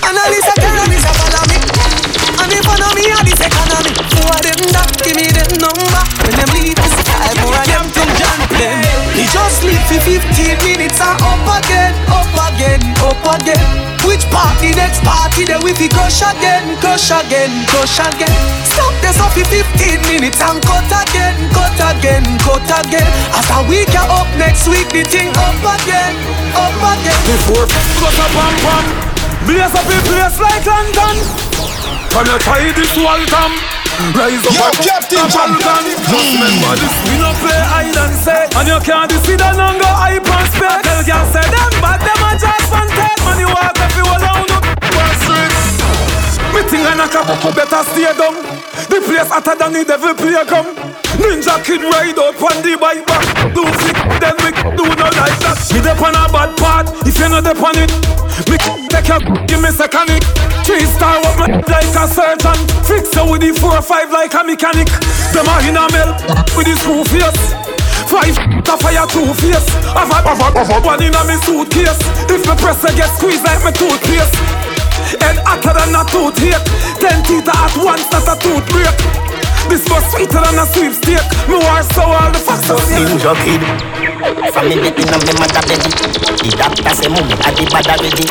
Analyst 0.07 0.47
a 0.47 0.53
economy, 0.55 0.97
so 1.03 1.11
follow 1.19 1.43
me. 1.51 1.56
And 2.47 2.63
one 2.63 2.79
of 2.79 2.93
me 2.95 3.03
a 3.11 3.19
this 3.27 3.41
economy, 3.43 3.91
four 4.15 4.31
of 4.31 4.39
them 4.39 4.61
that 4.71 4.89
give 5.03 5.19
me 5.19 5.27
them 5.35 5.51
number. 5.59 6.03
When 6.23 6.33
them 6.39 6.49
leave 6.55 6.79
this 6.79 6.95
time, 7.03 7.35
more 7.43 7.55
of 7.55 7.67
them 7.67 7.85
to 7.91 8.03
jump 8.15 8.47
them. 8.55 8.79
We 9.15 9.27
just 9.27 9.67
live 9.67 9.83
for 9.91 9.99
15 9.99 10.63
minutes 10.63 10.99
and 11.03 11.19
up 11.19 11.43
again, 11.59 11.93
up 12.07 12.31
again, 12.51 12.81
up 13.03 13.25
again. 13.35 13.67
Which 14.07 14.23
Party 14.31 14.71
next 14.75 15.03
party, 15.03 15.43
then 15.43 15.59
we 15.63 15.73
fi 15.73 15.89
crush 15.89 16.21
again, 16.21 16.77
crush 16.79 17.11
again, 17.11 17.51
crush 17.67 17.99
again. 17.99 18.31
Stop 18.63 18.93
this 19.01 19.19
off 19.19 19.33
15 19.33 19.51
minutes 20.07 20.39
and 20.39 20.61
cut 20.63 20.87
again, 20.87 21.35
cut 21.51 21.75
again, 21.75 22.23
cut 22.39 22.63
again. 22.63 23.07
After 23.35 23.67
we 23.67 23.83
get 23.91 24.07
up 24.07 24.29
next 24.37 24.67
week, 24.67 24.87
the 24.89 25.03
thing 25.03 25.29
up 25.35 25.59
again, 25.81 26.15
up 26.55 26.79
again. 26.95 27.21
Before 27.27 27.67
got 27.67 28.15
a 28.15 28.27
pam 28.31 28.55
pam, 28.63 29.06
blaze 29.47 29.71
up 29.71 29.87
a 29.87 29.97
place 30.03 30.37
like 30.43 30.65
London. 30.67 31.15
Can 32.11 32.25
you 32.27 32.37
try 32.43 32.67
this 32.75 32.91
Waltham? 32.99 33.51
Rise 34.13 34.43
up 34.45 34.53
Yo, 34.53 34.61
and 34.67 34.77
Captain 34.83 35.25
Jamaican. 35.31 35.83
Just 36.05 36.29
remember 36.35 36.75
this, 36.77 36.95
we 37.07 37.15
no 37.17 37.31
play 37.41 37.61
hide 37.71 37.97
and 37.97 38.13
seek, 38.13 38.51
and 38.53 38.67
you 38.67 38.79
can't 38.83 39.09
deceive 39.09 39.39
no 39.39 39.73
go 39.79 39.89
hype 39.89 40.27
and 40.27 40.47
spec. 40.51 40.83
Tell 40.83 41.01
girl 41.01 41.25
say 41.31 41.47
them 41.47 41.71
bad, 41.81 41.99
them 42.03 42.21
a 42.27 42.31
just 42.37 42.67
fan 42.69 42.87
take. 42.91 43.19
Man 43.25 43.39
you 43.39 43.47
walk 43.47 43.73
if 43.73 43.95
you 43.97 44.05
alone, 44.05 44.21
no 44.21 44.25
one 44.27 44.45
street. 44.45 44.56
Me 46.53 46.61
think 46.69 46.87
I 46.87 46.95
knock 46.95 47.15
up, 47.15 47.27
better 47.55 47.83
stay 47.91 48.11
down. 48.15 48.35
The 48.87 49.01
place 49.03 49.29
hotter 49.29 49.55
than 49.55 49.73
the 49.73 49.83
devil 49.83 50.13
playground. 50.15 50.77
Ninja 51.17 51.57
kid 51.65 51.81
ride 51.81 52.17
up 52.19 52.37
on 52.39 52.61
the 52.61 52.77
bike 52.77 53.05
back. 53.09 53.25
Do 53.53 53.65
flick, 53.65 53.97
then 54.21 54.35
we 54.45 54.53
do 54.77 54.85
no 54.85 55.07
like 55.17 55.37
that. 55.43 55.57
Me 55.73 55.81
dep 55.81 55.99
on 56.01 56.13
a 56.13 56.29
bad 56.29 56.53
part, 56.57 56.85
if 57.05 57.17
you 57.17 57.29
not 57.29 57.43
dep 57.43 57.57
on 57.57 57.77
it. 57.77 57.91
Me 58.45 58.57
take 58.87 59.09
your 59.09 59.19
give 59.49 59.61
me 59.61 59.73
second 59.73 60.13
it. 60.13 60.23
Three 60.61 60.85
star 60.85 61.17
up 61.25 61.35
me 61.41 61.57
like 61.65 61.89
a 61.97 62.05
surgeon. 62.05 62.59
Fix 62.85 63.09
you 63.17 63.25
with 63.25 63.41
the 63.41 63.51
four 63.57 63.73
or 63.75 63.81
five 63.81 64.11
like 64.11 64.33
a 64.37 64.43
mechanic. 64.45 64.87
Them 65.33 65.49
a 65.49 65.55
in 65.65 65.75
a 65.75 65.89
mel 65.89 66.13
with 66.53 66.69
the 66.69 66.75
screw 66.77 67.01
face. 67.09 67.41
Five 68.05 68.37
to 68.63 68.73
fire 68.77 69.07
two 69.09 69.33
face. 69.41 69.67
Have 69.97 70.11
a, 70.13 70.17
have 70.21 70.39
a, 70.39 70.47
have 70.53 70.69
a 70.69 70.85
one 70.85 71.01
in 71.01 71.17
a 71.17 71.21
me 71.25 71.35
suitcase. 71.41 71.97
If 72.29 72.45
me 72.45 72.53
press 72.61 72.85
I 72.85 72.93
get 72.93 73.09
squeezed 73.17 73.43
like 73.43 73.65
me 73.65 73.71
toothpaste. 73.73 74.76
Head 75.23 75.37
hotter 75.47 75.73
than 75.73 75.95
a 75.95 76.03
toothache 76.11 76.63
Ten 76.99 77.23
teeth 77.23 77.47
at 77.47 77.73
once, 77.79 78.07
not 78.11 78.27
a 78.27 78.35
tooth 78.39 78.65
break 78.71 78.97
This 79.71 79.83
was 79.87 80.03
sweeter 80.11 80.41
than 80.43 80.59
a 80.59 80.65
sweepstake. 80.67 81.23
Me 81.47 81.55
war 81.55 81.83
so 81.95 82.03
all 82.03 82.31
the 82.31 82.39
facts 82.39 82.69
are 82.69 82.79
Ninja 82.91 83.33
kid 83.43 83.61
From 84.51 84.67
me 84.67 84.75
get 84.75 84.99
in 84.99 85.07
on 85.13 85.21
me 85.23 85.33
mother 85.39 85.63
belly 85.67 85.91
The 86.43 86.49
doctor 86.55 86.93
say 86.95 87.09
mummy 87.09 87.35
a 87.35 87.49
the 87.55 87.63
bad 87.71 87.87
already. 87.87 88.25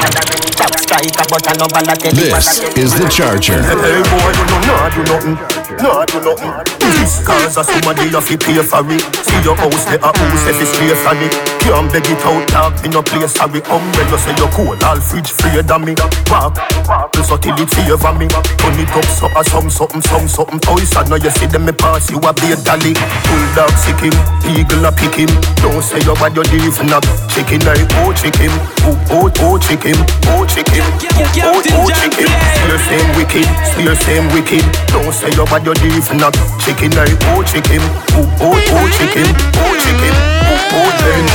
Top 0.57 0.73
striker 0.79 1.25
but 1.29 1.49
I 1.49 1.53
no 1.57 1.67
ball 1.69 1.89
at 1.89 2.01
This 2.01 2.61
is 2.77 2.93
the 2.99 3.09
Charger. 3.09 3.63
Hey 3.63 4.01
boy, 4.05 4.31
you 4.37 4.45
know 4.49 4.61
not 4.67 4.93
do 4.93 5.03
nothing 5.05 5.66
Not 5.83 6.09
do 6.09 6.19
nothing 6.25 6.53
This 6.81 7.21
cause 7.27 7.57
of 7.57 7.67
somebody 7.67 8.09
you 8.09 8.21
fi 8.21 8.37
pay 8.37 8.59
for 8.63 8.83
it. 8.91 9.03
See 9.27 9.41
your 9.45 9.57
house, 9.57 9.85
the 9.91 9.99
a 10.01 10.11
house 10.11 10.45
if 10.49 10.61
it's 10.63 10.71
straight 10.73 10.97
from 11.03 11.19
it. 11.21 11.35
Can't 11.67 11.91
beg 11.91 12.07
it 12.07 12.23
out, 12.23 12.47
dog, 12.49 12.73
in 12.87 12.93
no 12.95 13.03
place 13.03 13.35
sorry 13.35 13.59
Umbrella 13.67 14.17
say 14.23 14.31
you 14.39 14.47
cool, 14.55 14.79
all 14.87 15.01
fridge 15.03 15.27
free 15.35 15.59
than 15.67 15.83
me 15.83 15.95
Walk, 16.31 16.55
walk, 16.87 17.11
so 17.27 17.37
till 17.37 17.59
it 17.59 17.69
favor 17.75 18.13
me. 18.15 18.31
Turn 18.31 18.79
it 18.79 18.91
up, 18.95 19.05
so 19.11 19.27
a 19.35 19.43
some 19.45 19.69
something, 19.69 20.03
some 20.03 20.29
something. 20.31 20.61
Toys 20.63 20.95
and 20.95 21.11
now 21.11 21.19
you 21.19 21.31
see 21.35 21.47
them 21.51 21.67
me 21.67 21.73
pass, 21.75 22.09
you 22.11 22.23
a 22.23 22.31
be 22.33 22.55
a 22.55 22.57
dolly. 22.63 22.95
Bulldog 23.27 23.75
sick 23.77 23.99
him, 23.99 24.15
eagle 24.47 24.87
a 24.87 24.91
pick 24.95 25.19
him 25.19 25.31
Don't 25.59 25.83
say 25.83 25.99
you 26.07 26.15
bad, 26.15 26.39
you 26.39 26.47
leave 26.55 26.79
not 26.87 27.03
Chicken, 27.35 27.67
I 27.67 27.83
oh 28.07 28.15
chicken, 28.15 28.49
oh 28.87 28.95
oh 29.11 29.29
oh 29.43 29.59
chicken, 29.59 29.99
oh 30.31 30.47
chicken, 30.47 30.87
oh 31.43 31.59
oh 31.61 31.91
chicken. 31.91 32.31
Swear 32.31 32.79
same 32.87 33.11
wicked, 33.19 33.47
swear 33.75 33.95
same 34.07 34.27
wicked. 34.33 34.63
Don't 34.95 35.11
say 35.13 35.35
you 35.35 35.45
bad, 35.51 35.66
you 35.67 35.75
leave 35.83 36.07
not 36.15 36.31
Chicken, 36.63 36.95
I 36.95 37.11
oh 37.35 37.43
chicken, 37.43 37.83
oh 38.15 38.23
oh 38.39 38.55
oh 38.55 38.87
chicken, 38.95 39.27
oh 39.59 39.75
chicken, 39.75 40.15
oh 40.15 40.79
oh 40.79 40.91
chicken 40.95 41.27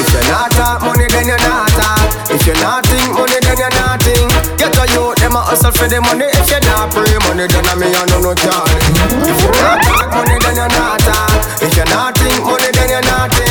If 0.00 0.08
you're 0.12 0.24
not 0.32 0.48
talk 0.56 0.80
money, 0.80 1.04
then 1.12 1.28
you're 1.28 1.36
not 1.44 1.68
talk. 1.76 2.08
If 2.32 2.46
you're 2.48 2.56
not 2.64 2.86
think 2.88 3.12
money, 3.12 3.36
then 3.44 3.56
you're 3.60 3.76
not 3.76 4.00
think. 4.02 4.32
Get 4.56 4.72
a 4.72 4.84
youth, 4.96 5.20
them 5.20 5.36
a 5.36 5.40
hustle 5.44 5.70
for 5.72 5.86
the 5.88 6.00
money. 6.00 6.24
If 6.24 6.48
you're 6.50 6.64
not 6.64 6.88
pray 6.90 7.12
money, 7.28 7.46
then 7.46 7.68
I 7.68 7.74
me 7.76 7.92
I 7.92 8.04
know 8.08 8.20
no 8.24 8.32
calling. 8.32 8.84
If 9.28 9.36
you're 9.44 9.56
not 9.60 9.76
talk 9.84 10.08
money, 10.16 10.36
then 10.40 10.56
you're 10.56 10.72
not 10.72 10.98
talk. 11.04 11.36
If 11.60 11.76
you're 11.76 11.86
not 11.92 12.16
think 12.16 12.40
money, 12.48 12.70
then 12.72 12.88
you're 12.90 13.04
not 13.06 13.28
think. 13.28 13.43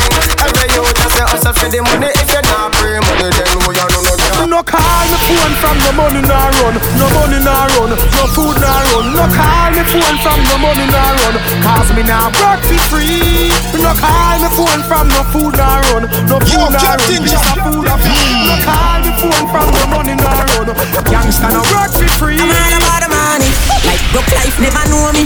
Every 0.84 0.92
youth 0.92 1.00
just 1.00 1.16
a 1.16 1.24
hustle 1.24 1.54
for 1.56 1.68
the 1.72 1.80
money. 1.80 2.12
If 2.12 2.28
you're 2.28 2.44
not 2.44 2.72
pray 2.76 3.00
money, 3.00 3.30
then 3.32 3.56
we 3.64 3.72
I 3.80 3.88
know 3.88 4.04
no 4.04 4.12
calling. 4.20 4.52
No 4.52 4.60
call 4.60 5.04
me 5.08 5.16
phone 5.24 5.54
from 5.56 5.76
no 5.80 5.90
money 5.96 6.20
nah 6.28 6.52
run 6.60 6.76
No 7.00 7.06
money 7.16 7.40
nah 7.40 7.64
run, 7.74 7.90
no 7.96 8.24
food 8.36 8.54
nah 8.60 8.84
run 8.92 9.16
No 9.16 9.24
call 9.32 9.72
me 9.72 9.82
phone 9.88 10.18
from 10.20 10.38
no 10.46 10.56
money 10.60 10.86
nah 10.92 11.16
run 11.24 11.34
Cause 11.64 11.90
me 11.96 12.02
nah 12.04 12.28
work 12.38 12.60
for 12.62 12.78
free 12.92 13.48
No 13.80 13.90
call 13.96 14.36
me 14.44 14.48
phone 14.52 14.82
from 14.84 15.08
no 15.10 15.22
food 15.32 15.56
nah 15.56 15.80
run 15.90 16.04
No 16.28 16.36
food 16.44 16.70
nah 16.70 16.76
run, 16.76 17.00
Captain 17.00 17.24
this 17.24 17.34
a 17.34 17.56
Jack. 17.56 17.64
food 17.66 17.88
a 17.88 17.94
food 17.98 18.30
No 18.44 18.54
call 18.68 18.98
me 19.00 19.10
phone 19.18 19.46
from 19.48 19.66
no 19.74 19.82
money 19.90 20.14
nah 20.20 20.44
run 20.60 20.68
Gangsta 21.08 21.48
no 21.50 21.64
work 21.72 21.90
for 21.96 22.06
free 22.20 22.36
I'm 22.38 22.52
all 22.52 22.74
about 22.78 23.00
the 23.02 23.08
money. 23.10 23.48
Like 23.88 24.02
broke 24.12 24.30
life 24.38 24.56
never 24.60 24.84
know 24.92 25.08
me. 25.16 25.24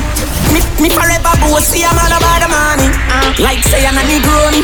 Me, 0.54 0.60
me 0.80 0.88
forever 0.94 1.34
bossy. 1.42 1.82
I'm 1.84 1.98
all 1.98 2.14
about 2.16 2.38
the 2.40 2.48
money. 2.48 2.88
Uh. 3.12 3.34
Like 3.42 3.60
say 3.66 3.84
I'm 3.84 3.98
a 3.98 4.02
Negroni. 4.06 4.62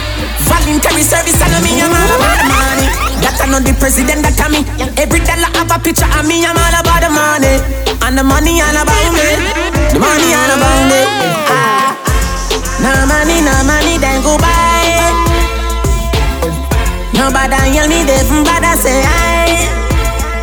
Voluntary 0.84 1.08
service 1.08 1.40
and 1.40 1.64
me. 1.64 1.80
I'm 1.80 1.88
all 1.96 2.12
about 2.12 2.36
the 2.36 2.44
money. 2.44 2.86
That 3.24 3.40
I 3.40 3.48
know 3.48 3.56
the 3.56 3.72
president 3.80 4.20
that 4.20 4.36
I 4.36 4.52
me. 4.52 4.60
Every 5.00 5.24
dollar 5.24 5.48
have 5.56 5.72
a 5.72 5.78
picture 5.80 6.04
of 6.04 6.28
me. 6.28 6.44
I'm 6.44 6.52
all 6.60 6.76
about 6.76 7.00
the 7.00 7.08
money. 7.08 7.56
And 8.04 8.20
the 8.20 8.24
money 8.24 8.60
all 8.60 8.76
about 8.76 9.08
me. 9.16 9.28
The 9.96 9.96
money 9.96 10.28
all 10.36 10.52
about 10.52 10.84
me. 10.92 11.00
Ah. 11.48 11.96
No 12.84 12.92
money, 13.08 13.40
no 13.40 13.54
money, 13.64 13.96
then 13.96 14.20
go 14.20 14.36
buy. 14.36 15.08
Nobody 17.16 17.56
yell 17.72 17.88
me, 17.88 18.04
they 18.04 18.20
from 18.28 18.44
bad 18.44 18.60
I 18.60 18.76
say 18.76 19.00
I. 19.08 19.64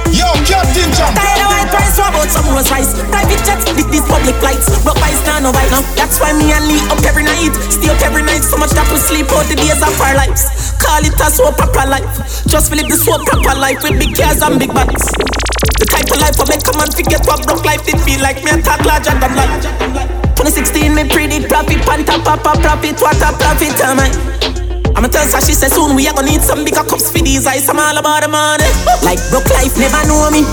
Yo, 0.10 0.26
Captain 0.50 0.90
Jump. 0.98 1.51
Price, 1.72 1.96
what 1.96 2.12
about 2.12 2.28
some 2.28 2.48
Rolls 2.52 2.68
Royce? 2.68 2.92
Private 3.08 3.42
jets, 3.48 3.64
with 3.72 3.88
these 3.90 4.04
public 4.06 4.36
flights. 4.44 4.68
Broke 4.84 5.00
by 5.00 5.16
stand 5.16 5.48
no 5.48 5.56
bite 5.56 5.72
now. 5.72 5.82
That's 5.96 6.20
why 6.20 6.36
me 6.36 6.52
and 6.52 6.68
Lee 6.68 6.84
up 6.92 7.00
every 7.08 7.24
night. 7.24 7.56
Stay 7.72 7.88
up 7.88 8.02
every 8.04 8.22
night, 8.22 8.44
so 8.44 8.60
much 8.60 8.76
that 8.76 8.84
we 8.92 9.00
sleep 9.00 9.32
out 9.32 9.48
the 9.48 9.56
days 9.56 9.80
of 9.80 9.96
our 10.04 10.16
lives. 10.20 10.76
Call 10.84 11.00
it 11.00 11.16
a 11.16 11.28
so 11.32 11.48
proper 11.56 11.88
life. 11.88 12.12
Just 12.46 12.76
live 12.76 12.92
the 12.92 13.00
so 13.00 13.16
proper 13.24 13.56
life 13.56 13.80
with 13.82 13.96
big 13.96 14.12
cars 14.12 14.44
and 14.44 14.60
big 14.60 14.76
bikes. 14.76 15.08
The 15.80 15.88
type 15.88 16.12
of 16.12 16.20
life 16.20 16.36
I 16.36 16.46
make 16.52 16.66
a 16.68 16.74
man 16.76 16.92
forget 16.92 17.24
what 17.24 17.40
broke 17.48 17.64
life 17.64 17.88
did 17.88 17.98
feel 18.04 18.20
like. 18.20 18.44
Me 18.44 18.52
and 18.52 18.64
talk 18.64 18.84
larger 18.84 19.16
than 19.16 19.32
life. 19.34 19.64
2016, 20.36 20.92
me 20.92 21.08
predict 21.08 21.48
profit, 21.48 21.80
panta 21.88 22.20
papa 22.20 22.60
profit, 22.60 23.00
what 23.00 23.16
a 23.24 23.30
profit 23.40 23.78
am 23.86 24.04
I? 24.04 24.10
I'ma 24.96 25.08
tell 25.08 25.24
her 25.24 25.42
she 25.42 25.54
said 25.54 25.72
soon 25.72 25.96
we 25.96 26.08
are 26.08 26.14
gonna 26.14 26.28
need 26.28 26.42
some 26.42 26.66
bigger 26.66 26.84
cups 26.84 27.10
for 27.12 27.24
these 27.24 27.48
eyes. 27.48 27.70
I'm 27.70 27.80
all 27.80 27.98
about 27.98 28.24
the 28.24 28.28
money. 28.28 28.68
Like 29.06 29.22
broke 29.30 29.50
life 29.50 29.78
never 29.78 30.04
know 30.08 30.30
me. 30.30 30.44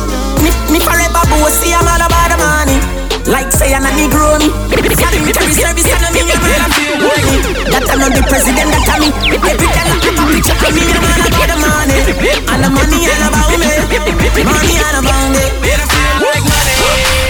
Me, 0.43 0.51
me 0.73 0.79
forever 0.81 1.23
bossy. 1.31 1.75
I'm 1.75 1.87
all 1.87 2.03
about 2.03 2.29
the 2.31 2.37
money. 2.39 2.79
Like 3.29 3.53
say 3.53 3.75
I'm 3.75 3.85
a 3.85 3.91
Negroni. 3.93 4.49
Military 4.73 5.53
service 5.53 5.89
and 5.89 6.03
me 6.15 6.21
I'm 6.25 6.41
all 6.41 6.63
about 6.65 6.73
the 6.75 6.97
money. 7.03 7.37
That 7.69 7.85
I'm 7.91 7.99
not 8.01 8.13
the 8.17 8.23
president. 8.29 8.71
That 8.73 8.89
I'm 8.89 9.01
me. 9.03 9.09
Every 9.35 9.69
time 9.69 9.89
I 9.91 9.97
have 10.01 10.17
a 10.17 10.25
picture 10.33 10.57
of 10.57 10.73
me, 10.73 10.83
I'm 10.89 11.05
all 11.05 11.23
about 11.29 11.49
the 11.49 11.57
money. 11.61 11.99
And 12.49 12.61
the 12.65 12.69
money 12.73 12.99
all 13.09 13.25
about 13.29 13.53
me. 13.59 13.69
Money 14.45 14.75
all 14.81 14.97
about 15.03 15.29
me. 15.35 15.45
Man, 15.61 15.79
I 15.79 15.87
feel 15.89 16.17
like 16.25 16.47
money. 16.47 16.77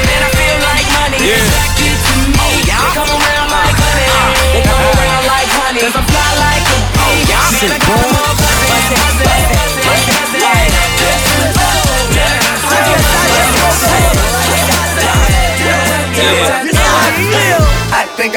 Man, 0.07 0.23
I 0.23 0.31
feel 0.37 0.57
like 0.63 0.89
money. 0.95 1.19
Yeah. 1.19 1.41
It's 1.41 1.51
like 1.57 1.81
it 1.83 1.99
to 1.99 2.15
me. 2.31 2.39
Oh, 2.39 2.63
they 2.63 2.89
come 2.95 3.11
around 3.11 3.51
like 3.51 3.75
honey. 3.75 4.07
Uh. 4.07 4.31
They 4.55 4.63
come 4.63 4.85
around 4.87 5.25
like 5.27 5.51
honey. 5.59 5.81
Cause 5.83 5.97
I 5.99 6.03
fly 6.07 6.31
like 6.39 6.67
a 6.69 6.79
bee. 6.95 7.27
Man, 7.59 7.75
I 7.75 7.79
got 7.83 7.99
them 8.07 8.18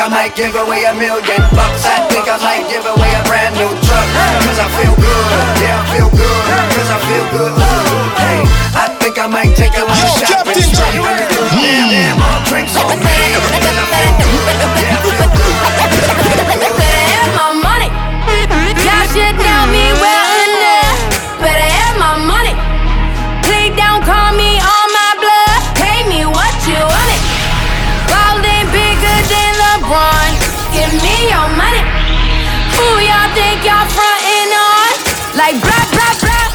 I 0.02 0.10
might 0.10 0.34
give 0.34 0.58
away 0.58 0.82
a 0.90 0.98
million 0.98 1.46
bucks. 1.54 1.86
I 1.86 2.02
think 2.10 2.26
I 2.26 2.34
might 2.42 2.66
give 2.66 2.82
away 2.82 3.12
a 3.14 3.22
brand 3.30 3.54
new 3.54 3.70
truck. 3.86 4.08
Cause 4.42 4.58
I 4.58 4.66
feel 4.82 4.98
good. 4.98 5.22
Yeah, 5.62 5.78
I 5.78 5.86
feel 5.94 6.10
good. 6.10 6.42
Cause 6.74 6.90
I 6.90 6.98
feel 7.06 7.26
good. 7.30 7.54
Hey, 8.18 8.42
I 8.82 8.90
think 8.98 9.22
I 9.22 9.30
might 9.30 9.54
take 9.54 9.78
a 9.78 9.86
little 9.86 10.14
shot 10.18 10.42
Captain 10.42 10.58
straight. 10.58 10.98
Jack. 10.98 11.30
Damn, 11.54 11.94
damn, 11.94 12.18
all 12.18 12.42
drinks 12.50 12.74
on 12.82 12.98
me. 12.98 13.18
Cause 13.62 13.78
I 13.78 13.86
feel 13.94 14.14
good. 14.26 14.42
Yeah, 14.82 15.01
Give 30.92 31.00
me 31.04 31.32
your 31.32 31.48
money. 31.56 31.84
Who 32.76 32.88
y'all 33.00 33.32
think 33.32 33.64
y'all 33.64 33.88
frontin' 33.96 34.52
on? 34.52 34.92
Like 35.40 35.56
blah 35.64 35.86
blah 35.88 36.14
blah. 36.20 36.48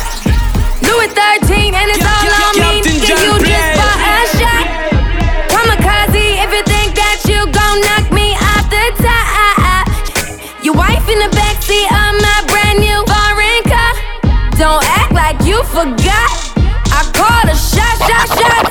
Louis 0.84 1.08
13 1.08 1.72
and 1.72 1.88
it's 1.88 2.04
all 2.04 2.20
on 2.44 2.52
me. 2.60 2.84
Captain 2.84 3.00
Think 3.00 3.04
John 3.08 3.16
you 3.16 3.32
just 3.40 3.68
bought 3.80 3.96
a 3.96 4.16
shot? 4.36 4.64
Kamikaze, 5.48 6.26
if 6.44 6.50
you 6.52 6.62
think 6.68 6.92
that 7.00 7.24
you 7.24 7.48
gon' 7.48 7.80
knock 7.80 8.12
me 8.12 8.36
off 8.36 8.68
the 8.68 8.84
top. 9.00 9.88
Your 10.62 10.74
wife 10.74 11.08
in 11.08 11.18
the 11.18 11.30
backseat 11.32 11.88
of 11.88 12.12
my 12.20 12.38
brand 12.52 12.76
new 12.84 13.00
foreign 13.08 13.62
car. 13.64 13.92
Don't 14.60 14.84
act 15.00 15.12
like 15.16 15.40
you 15.48 15.64
forgot. 15.72 16.28
I 16.92 17.00
call 17.16 17.44
a 17.48 17.56
shot, 17.56 17.96
shot, 18.04 18.28
shot. 18.36 18.64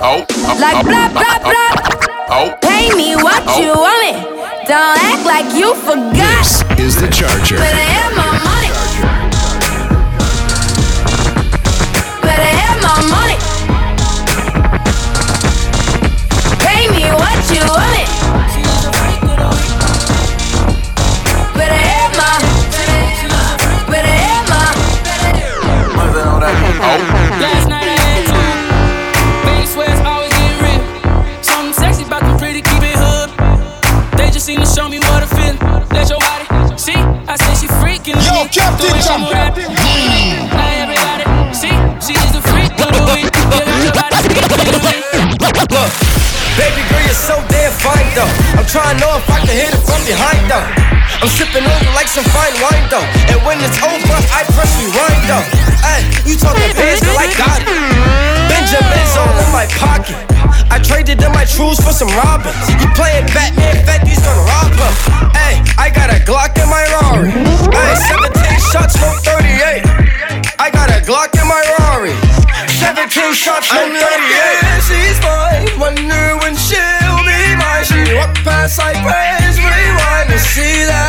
Oh, 0.00 0.22
oh 0.30 0.58
Like 0.62 0.78
oh, 0.78 0.86
blah, 0.86 1.08
blah, 1.10 1.38
oh, 1.42 1.50
blah. 1.50 2.36
oh. 2.38 2.58
Pay 2.62 2.94
me 2.94 3.16
what 3.16 3.42
you 3.58 3.74
want 3.74 3.98
me. 4.06 4.37
Don't 4.68 4.98
act 5.02 5.24
like 5.24 5.54
you 5.54 5.74
forgot. 5.76 6.78
Is 6.78 7.00
the 7.00 7.08
Charger. 7.08 7.56
Better 7.56 7.74
have 7.74 8.14
my 8.14 8.36
money. 8.44 8.68
Better 12.20 12.42
have 12.42 12.82
my 12.82 13.08
money. 13.08 13.57
Some 52.18 52.34
fine 52.34 52.56
wine 52.58 52.86
though. 52.90 53.06
And 53.30 53.38
when 53.46 53.62
it's 53.62 53.78
over, 53.78 54.18
I 54.34 54.42
press 54.50 54.70
rewind 54.82 55.22
though. 55.30 55.46
Hey, 55.86 56.02
you 56.26 56.34
talking 56.34 56.66
bands 56.74 57.06
like 57.14 57.30
God. 57.38 57.62
Benjamin's 58.50 59.14
all 59.14 59.30
in 59.38 59.50
my 59.54 59.70
pocket. 59.78 60.18
I 60.66 60.82
traded 60.82 61.22
in 61.22 61.30
my 61.30 61.46
trues 61.46 61.78
for 61.78 61.94
some 61.94 62.10
robins. 62.18 62.58
You 62.82 62.90
playing 62.98 63.30
Batman, 63.30 63.78
Fetty's 63.86 64.18
gonna 64.18 64.50
rob 64.50 64.74
her. 64.82 64.92
Hey, 65.30 65.62
I 65.78 65.94
got 65.94 66.10
a 66.10 66.18
Glock 66.26 66.58
in 66.58 66.66
my 66.66 66.82
Rari. 66.98 67.30
Hey, 67.70 67.94
17 68.10 68.34
shots, 68.66 68.98
no 68.98 69.14
38. 69.22 69.86
I 70.58 70.74
got 70.74 70.90
a 70.90 70.98
Glock 71.06 71.30
in 71.38 71.46
my 71.46 71.62
Rari. 71.78 72.18
17 72.82 73.30
shots, 73.30 73.70
no 73.70 73.78
38. 73.78 73.94
Yeah, 73.94 74.80
she's 74.82 75.18
fine. 75.22 75.70
Wonder 75.78 76.34
when 76.42 76.58
she'll 76.58 77.22
be 77.22 77.38
mine. 77.54 77.86
She 77.86 78.10
walk 78.18 78.34
past 78.42 78.78
like 78.82 78.98
praise 79.06 79.54
rewind 79.62 80.34
to 80.34 80.38
see 80.38 80.82
that 80.82 81.07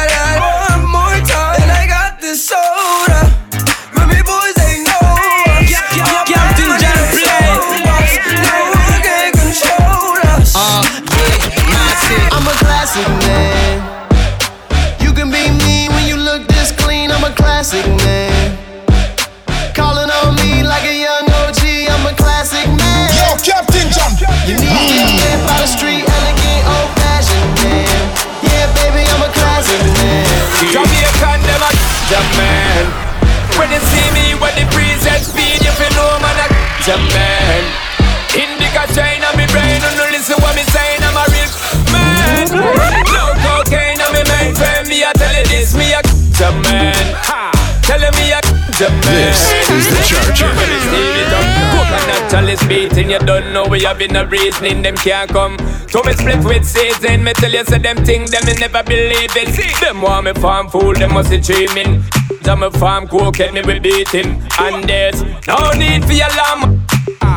chalice 52.50 52.68
beating, 52.68 53.12
you 53.12 53.20
don't 53.20 53.54
know 53.54 53.68
we 53.68 53.84
have 53.84 54.00
been 54.00 54.16
a 54.16 54.26
reasoning, 54.26 54.82
them 54.82 54.96
can't 54.96 55.30
come. 55.30 55.58
So 55.90 56.02
me 56.04 56.14
split 56.14 56.44
with 56.44 56.66
season, 56.66 57.24
me 57.24 57.34
tell 57.34 57.52
you, 57.52 57.64
say 57.66 57.78
them 57.78 57.98
thing, 58.06 58.26
them 58.26 58.46
me 58.46 58.54
never 58.54 58.84
believe 58.84 59.36
it. 59.36 59.50
See. 59.50 59.70
Them 59.84 60.02
want 60.02 60.26
me 60.26 60.34
farm 60.34 60.70
fool, 60.70 60.94
them 60.94 61.14
must 61.14 61.30
be 61.30 61.40
dreaming. 61.40 62.04
Them 62.42 62.62
me 62.62 62.70
farm 62.72 63.08
cocaine, 63.08 63.54
me 63.54 63.62
we 63.62 63.80
beat 63.80 64.10
him. 64.10 64.42
And 64.60 64.88
there's 64.88 65.22
no 65.48 65.72
need 65.74 66.06
for 66.06 66.14
your 66.14 66.30
lamb, 66.30 66.86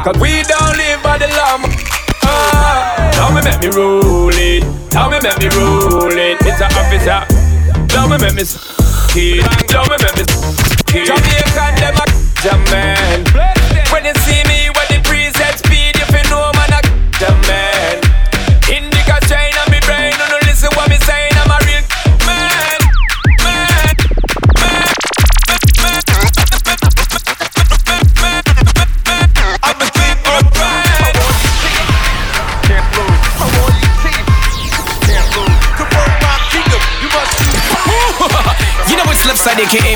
cause 0.04 0.18
we 0.20 0.42
don't 0.44 0.76
live 0.76 1.02
by 1.02 1.18
the 1.18 1.28
lamb. 1.28 1.62
Ah, 2.24 3.10
now 3.16 3.34
me 3.34 3.42
make 3.42 3.60
me 3.60 3.68
roll 3.68 4.30
it, 4.32 4.64
now 4.92 5.10
me 5.10 5.18
make 5.20 5.38
me 5.38 5.48
roll 5.56 6.12
it. 6.12 6.38
It's 6.40 6.60
a 6.60 6.66
officer, 6.72 7.20
now 7.94 8.08
me 8.08 8.16
make 8.18 8.34
me 8.34 8.44
kid, 9.12 9.44
now 9.70 9.84
me 9.84 9.96
make 10.00 10.16
me 10.16 10.24
kid. 10.86 11.06
Jamaican, 11.06 11.74
them 11.80 12.00
a 12.00 12.06
jam. 12.40 12.62
When 13.92 14.06
you 14.06 14.14
see 14.24 14.42
me, 14.48 14.51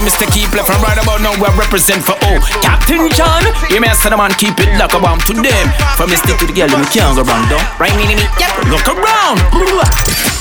Mr. 0.06 0.22
Keep 0.32 0.54
left 0.54 0.70
and 0.70 0.80
right 0.86 1.02
about 1.02 1.20
now 1.20 1.34
we 1.34 1.50
represent 1.58 2.00
for 2.00 2.14
all. 2.30 2.38
Captain 2.62 3.10
John, 3.10 3.42
you 3.70 3.80
may 3.80 3.92
say 3.92 4.08
the 4.08 4.16
man 4.16 4.30
keep 4.38 4.54
it 4.60 4.78
lock 4.78 4.94
around 4.94 5.18
to 5.26 5.34
them. 5.34 5.66
From 5.98 6.10
Mr. 6.10 6.38
to 6.38 6.46
the 6.46 6.52
girl, 6.54 6.70
me 6.78 6.86
can't 6.94 7.16
go 7.18 7.26
wrong, 7.26 7.42
don't. 7.50 7.66
Right, 7.80 7.90
me, 7.98 8.14
me, 8.14 8.22
yep, 8.38 8.54
look 8.70 8.86
around. 8.86 10.35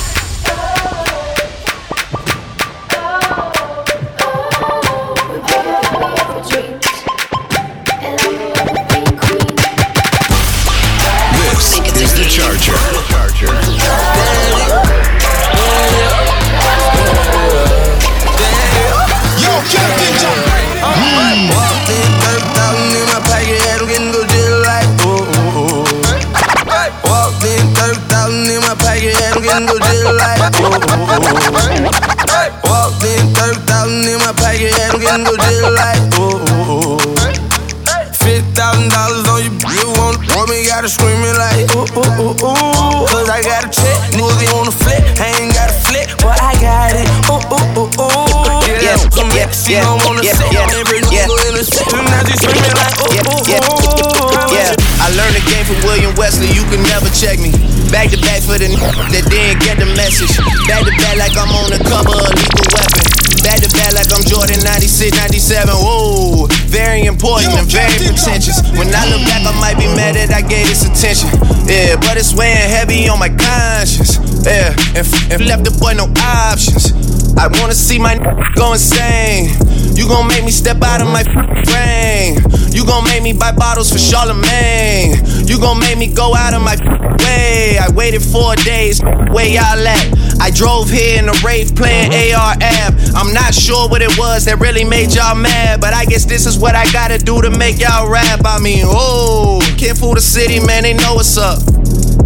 Some 49.65 49.73
yeah, 49.73 49.81
yeah, 49.81 49.89
don't 49.89 50.05
wanna 50.05 50.21
yeah, 50.21 50.37
sit 50.37 50.53
yeah, 50.53 50.61
on 50.61 50.69
every 50.77 51.01
yeah. 51.09 51.25
nigga 51.25 51.49
in 51.49 51.53
the 51.57 51.65
city, 51.65 51.97
now 51.97 52.21
she 52.21 52.37
screaming 52.37 52.75
like, 52.77 52.93
ooh, 53.01 53.09
ooh, 53.09 53.41
yeah, 53.49 53.65
ooh. 53.65 54.53
yeah. 54.53 55.01
I 55.01 55.09
learned 55.17 55.33
the 55.33 55.41
game 55.49 55.65
from 55.65 55.81
William 55.81 56.13
Wesley. 56.13 56.53
You 56.53 56.61
can 56.69 56.85
never 56.85 57.09
check 57.09 57.41
me. 57.41 57.49
Back 57.89 58.13
to 58.13 58.19
back 58.21 58.45
for 58.45 58.61
the 58.61 58.69
n- 58.69 58.77
that 59.09 59.25
didn't 59.25 59.61
get 59.65 59.81
the 59.81 59.89
message. 59.97 60.37
Back 60.69 60.85
to 60.85 60.93
back 61.01 61.17
like 61.17 61.33
I'm 61.33 61.49
on 61.49 61.73
the 61.73 61.81
cover 61.81 62.13
of 62.13 62.29
Lethal 62.29 62.65
Weapon. 62.77 63.01
Back 63.41 63.61
to 63.61 63.69
back 63.73 63.93
like 63.93 64.09
I'm 64.13 64.25
Jordan 64.25 64.61
96, 64.61 65.17
97. 65.17 65.73
Whoa, 65.73 66.45
very 66.69 67.05
important 67.05 67.53
and 67.57 67.65
very 67.65 67.93
pretentious. 68.01 68.61
When 68.77 68.89
I 68.93 69.05
look 69.09 69.21
back, 69.29 69.45
I 69.45 69.53
might 69.57 69.77
be 69.81 69.89
mad 69.97 70.13
that 70.17 70.33
I 70.33 70.41
gave 70.45 70.69
this 70.69 70.85
attention. 70.85 71.29
Yeah, 71.65 71.97
but 72.01 72.17
it's 72.17 72.33
weighing 72.33 72.69
heavy 72.69 73.09
on 73.09 73.17
my 73.17 73.29
conscience. 73.29 74.34
Yeah, 74.45 74.77
and, 74.93 75.41
left 75.47 75.65
the 75.65 75.73
boy 75.81 75.97
no 75.97 76.05
options. 76.21 76.93
I 77.35 77.49
wanna 77.59 77.73
see 77.73 77.97
my 77.97 78.13
go 78.53 78.73
insane. 78.73 79.49
You 79.97 80.07
gon' 80.07 80.27
make 80.27 80.45
me 80.45 80.51
step 80.51 80.83
out 80.83 81.01
of 81.01 81.07
my 81.07 81.23
brain. 81.65 82.37
You 82.69 82.85
gon' 82.85 83.05
make 83.05 83.23
me 83.23 83.33
buy 83.33 83.53
bottles 83.53 83.91
for 83.91 83.97
Charlemagne. 83.97 85.17
You 85.47 85.57
gon' 85.57 85.79
make 85.79 85.97
me 85.97 86.13
go 86.13 86.35
out 86.35 86.53
of 86.53 86.61
my 86.61 86.77
way. 87.25 87.79
I 87.81 87.89
waited 87.89 88.21
four 88.21 88.55
days, 88.57 89.01
where 89.01 89.49
y'all 89.49 89.81
at? 89.81 90.39
I 90.39 90.51
drove 90.51 90.91
here 90.91 91.17
in 91.17 91.27
a 91.27 91.33
rave 91.43 91.75
playing 91.75 92.13
AR 92.13 92.53
app. 92.61 92.93
I'm 93.15 93.33
not 93.33 93.51
sure 93.55 93.89
what 93.89 94.03
it 94.03 94.15
was 94.15 94.45
that 94.45 94.59
really 94.59 94.83
made 94.83 95.15
y'all 95.15 95.33
mad, 95.33 95.81
but 95.81 95.95
I 95.95 96.05
guess 96.05 96.23
this 96.23 96.45
is 96.45 96.59
what 96.59 96.75
I 96.75 96.85
gotta 96.91 97.17
do 97.17 97.41
to 97.41 97.49
make 97.49 97.79
y'all 97.79 98.07
rap. 98.07 98.41
I 98.45 98.59
mean, 98.59 98.83
oh, 98.85 99.59
can't 99.79 99.97
fool 99.97 100.13
the 100.13 100.21
city, 100.21 100.63
man, 100.63 100.83
they 100.83 100.93
know 100.93 101.15
what's 101.15 101.35
up. 101.35 101.57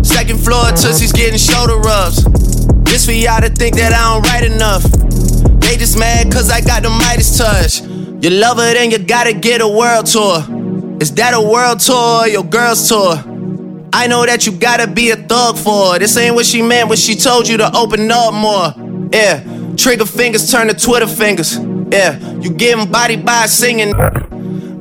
Second 0.03 0.39
floor, 0.39 0.65
Tootsie's 0.71 1.11
getting 1.11 1.37
shoulder 1.37 1.77
rubs. 1.77 2.23
This 2.83 3.05
for 3.05 3.11
y'all 3.11 3.41
to 3.41 3.49
think 3.49 3.75
that 3.75 3.93
I 3.93 4.13
don't 4.13 4.23
write 4.23 4.43
enough. 4.43 4.83
They 5.61 5.77
just 5.77 5.97
mad 5.97 6.31
cause 6.31 6.49
I 6.49 6.61
got 6.61 6.83
the 6.83 6.89
Midas 6.89 7.37
touch. 7.37 7.81
You 8.23 8.31
love 8.31 8.57
her, 8.57 8.73
then 8.73 8.91
you 8.91 8.97
gotta 8.97 9.33
get 9.33 9.61
a 9.61 9.67
world 9.67 10.05
tour. 10.07 10.43
Is 10.99 11.13
that 11.15 11.33
a 11.33 11.41
world 11.41 11.79
tour 11.79 12.23
or 12.23 12.27
your 12.27 12.43
girl's 12.43 12.89
tour? 12.89 13.15
I 13.93 14.07
know 14.07 14.25
that 14.25 14.45
you 14.45 14.51
gotta 14.51 14.87
be 14.87 15.11
a 15.11 15.15
thug 15.15 15.57
for 15.57 15.93
her. 15.93 15.99
This 15.99 16.17
ain't 16.17 16.35
what 16.35 16.45
she 16.45 16.61
meant 16.61 16.89
when 16.89 16.97
she 16.97 17.15
told 17.15 17.47
you 17.47 17.57
to 17.57 17.75
open 17.75 18.11
up 18.11 18.33
more. 18.33 18.73
Yeah, 19.13 19.43
trigger 19.77 20.05
fingers 20.05 20.51
turn 20.51 20.67
to 20.67 20.73
Twitter 20.73 21.07
fingers. 21.07 21.57
Yeah, 21.91 22.19
you 22.39 22.51
getting 22.51 22.91
body 22.91 23.15
by 23.15 23.45
singing. 23.45 23.93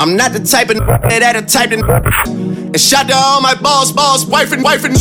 I'm 0.01 0.17
not 0.17 0.33
the 0.33 0.41
type 0.41 0.71
of 0.71 0.77
that 0.79 1.37
a 1.37 1.43
type 1.43 1.73
of 1.73 2.48
and 2.69 2.81
shout 2.81 3.09
to 3.09 3.15
all 3.17 3.41
my 3.41 3.55
boss, 3.55 3.91
boss, 3.93 4.27
wife 4.27 4.53
and 4.53 4.63
wife 4.63 4.85
and 4.85 4.93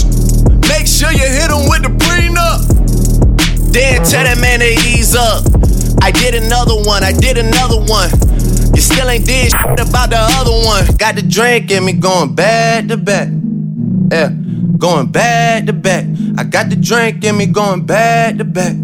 make 0.70 0.88
sure 0.88 1.12
you 1.12 1.20
hit 1.20 1.50
them 1.50 1.68
with 1.68 1.84
the 1.84 1.92
prenup. 2.00 2.64
Then 3.74 4.04
tell 4.04 4.24
that 4.24 4.38
man 4.40 4.60
to 4.60 4.72
ease 4.88 5.16
up. 5.16 5.44
I 6.02 6.12
did 6.12 6.36
another 6.36 6.76
one, 6.76 7.04
I 7.04 7.12
did 7.12 7.38
another 7.38 7.78
one. 7.78 8.10
You 8.74 8.82
still 8.82 9.10
ain't 9.10 9.26
did 9.26 9.52
shit 9.52 9.80
about 9.80 10.12
the 10.12 10.18
other 10.18 10.52
one. 10.66 10.86
Got 10.98 11.16
the 11.16 11.22
drink 11.22 11.70
in 11.72 11.84
me 11.84 11.94
going 11.94 12.36
back 12.36 12.88
to 12.88 12.96
back. 12.96 13.28
Yeah, 14.12 14.30
going 14.78 15.12
back 15.12 15.66
to 15.66 15.74
back. 15.74 16.06
I 16.38 16.46
got 16.46 16.70
the 16.70 16.78
drink 16.78 17.24
in 17.26 17.36
me 17.38 17.48
going 17.48 17.86
back 17.86 18.38
to 18.38 18.46
back. 18.46 18.76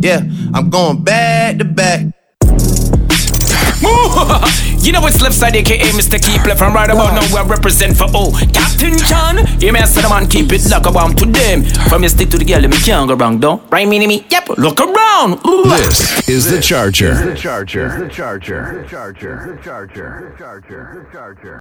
Yeah, 0.00 0.20
I'm 0.54 0.70
going 0.70 1.04
back 1.04 1.58
to 1.58 1.64
back. 1.64 2.06
you 4.88 4.92
know 4.92 5.06
it's 5.06 5.20
left 5.20 5.34
side, 5.34 5.54
aka 5.54 5.90
Mr. 6.00 6.16
Keep 6.18 6.46
left 6.46 6.62
and 6.62 6.74
right 6.74 6.88
about 6.88 7.12
now. 7.12 7.20
We 7.28 7.46
represent 7.46 7.94
for 7.94 8.08
all 8.16 8.32
Captain 8.32 8.96
John. 8.96 9.36
You 9.60 9.70
may 9.70 9.84
say 9.84 10.00
the 10.00 10.08
man 10.08 10.26
keep 10.26 10.50
it 10.50 10.64
lock 10.70 10.86
around 10.86 11.18
to 11.18 11.26
them. 11.26 11.64
From 11.90 12.04
you 12.04 12.08
stick 12.08 12.30
to 12.30 12.38
the 12.38 12.44
girl, 12.46 12.62
me 12.62 12.78
can't 12.78 13.06
go 13.06 13.14
wrong, 13.14 13.38
don't. 13.38 13.60
Right, 13.70 13.86
me, 13.86 14.06
me, 14.06 14.24
yep. 14.30 14.48
Look 14.56 14.80
around. 14.80 15.44
Ooh. 15.46 15.64
This 15.68 16.26
is 16.26 16.50
the 16.50 16.58
Charger. 16.62 17.12
The 17.12 17.36
Charger. 17.36 17.88
The 17.98 18.08
Charger. 18.08 18.80
The 18.80 18.88
Charger. 18.88 19.56
The 19.56 19.62
Charger. 19.62 20.32
The 20.32 20.38
Charger. 20.38 20.82
The 21.04 21.12
Charger. 21.12 21.56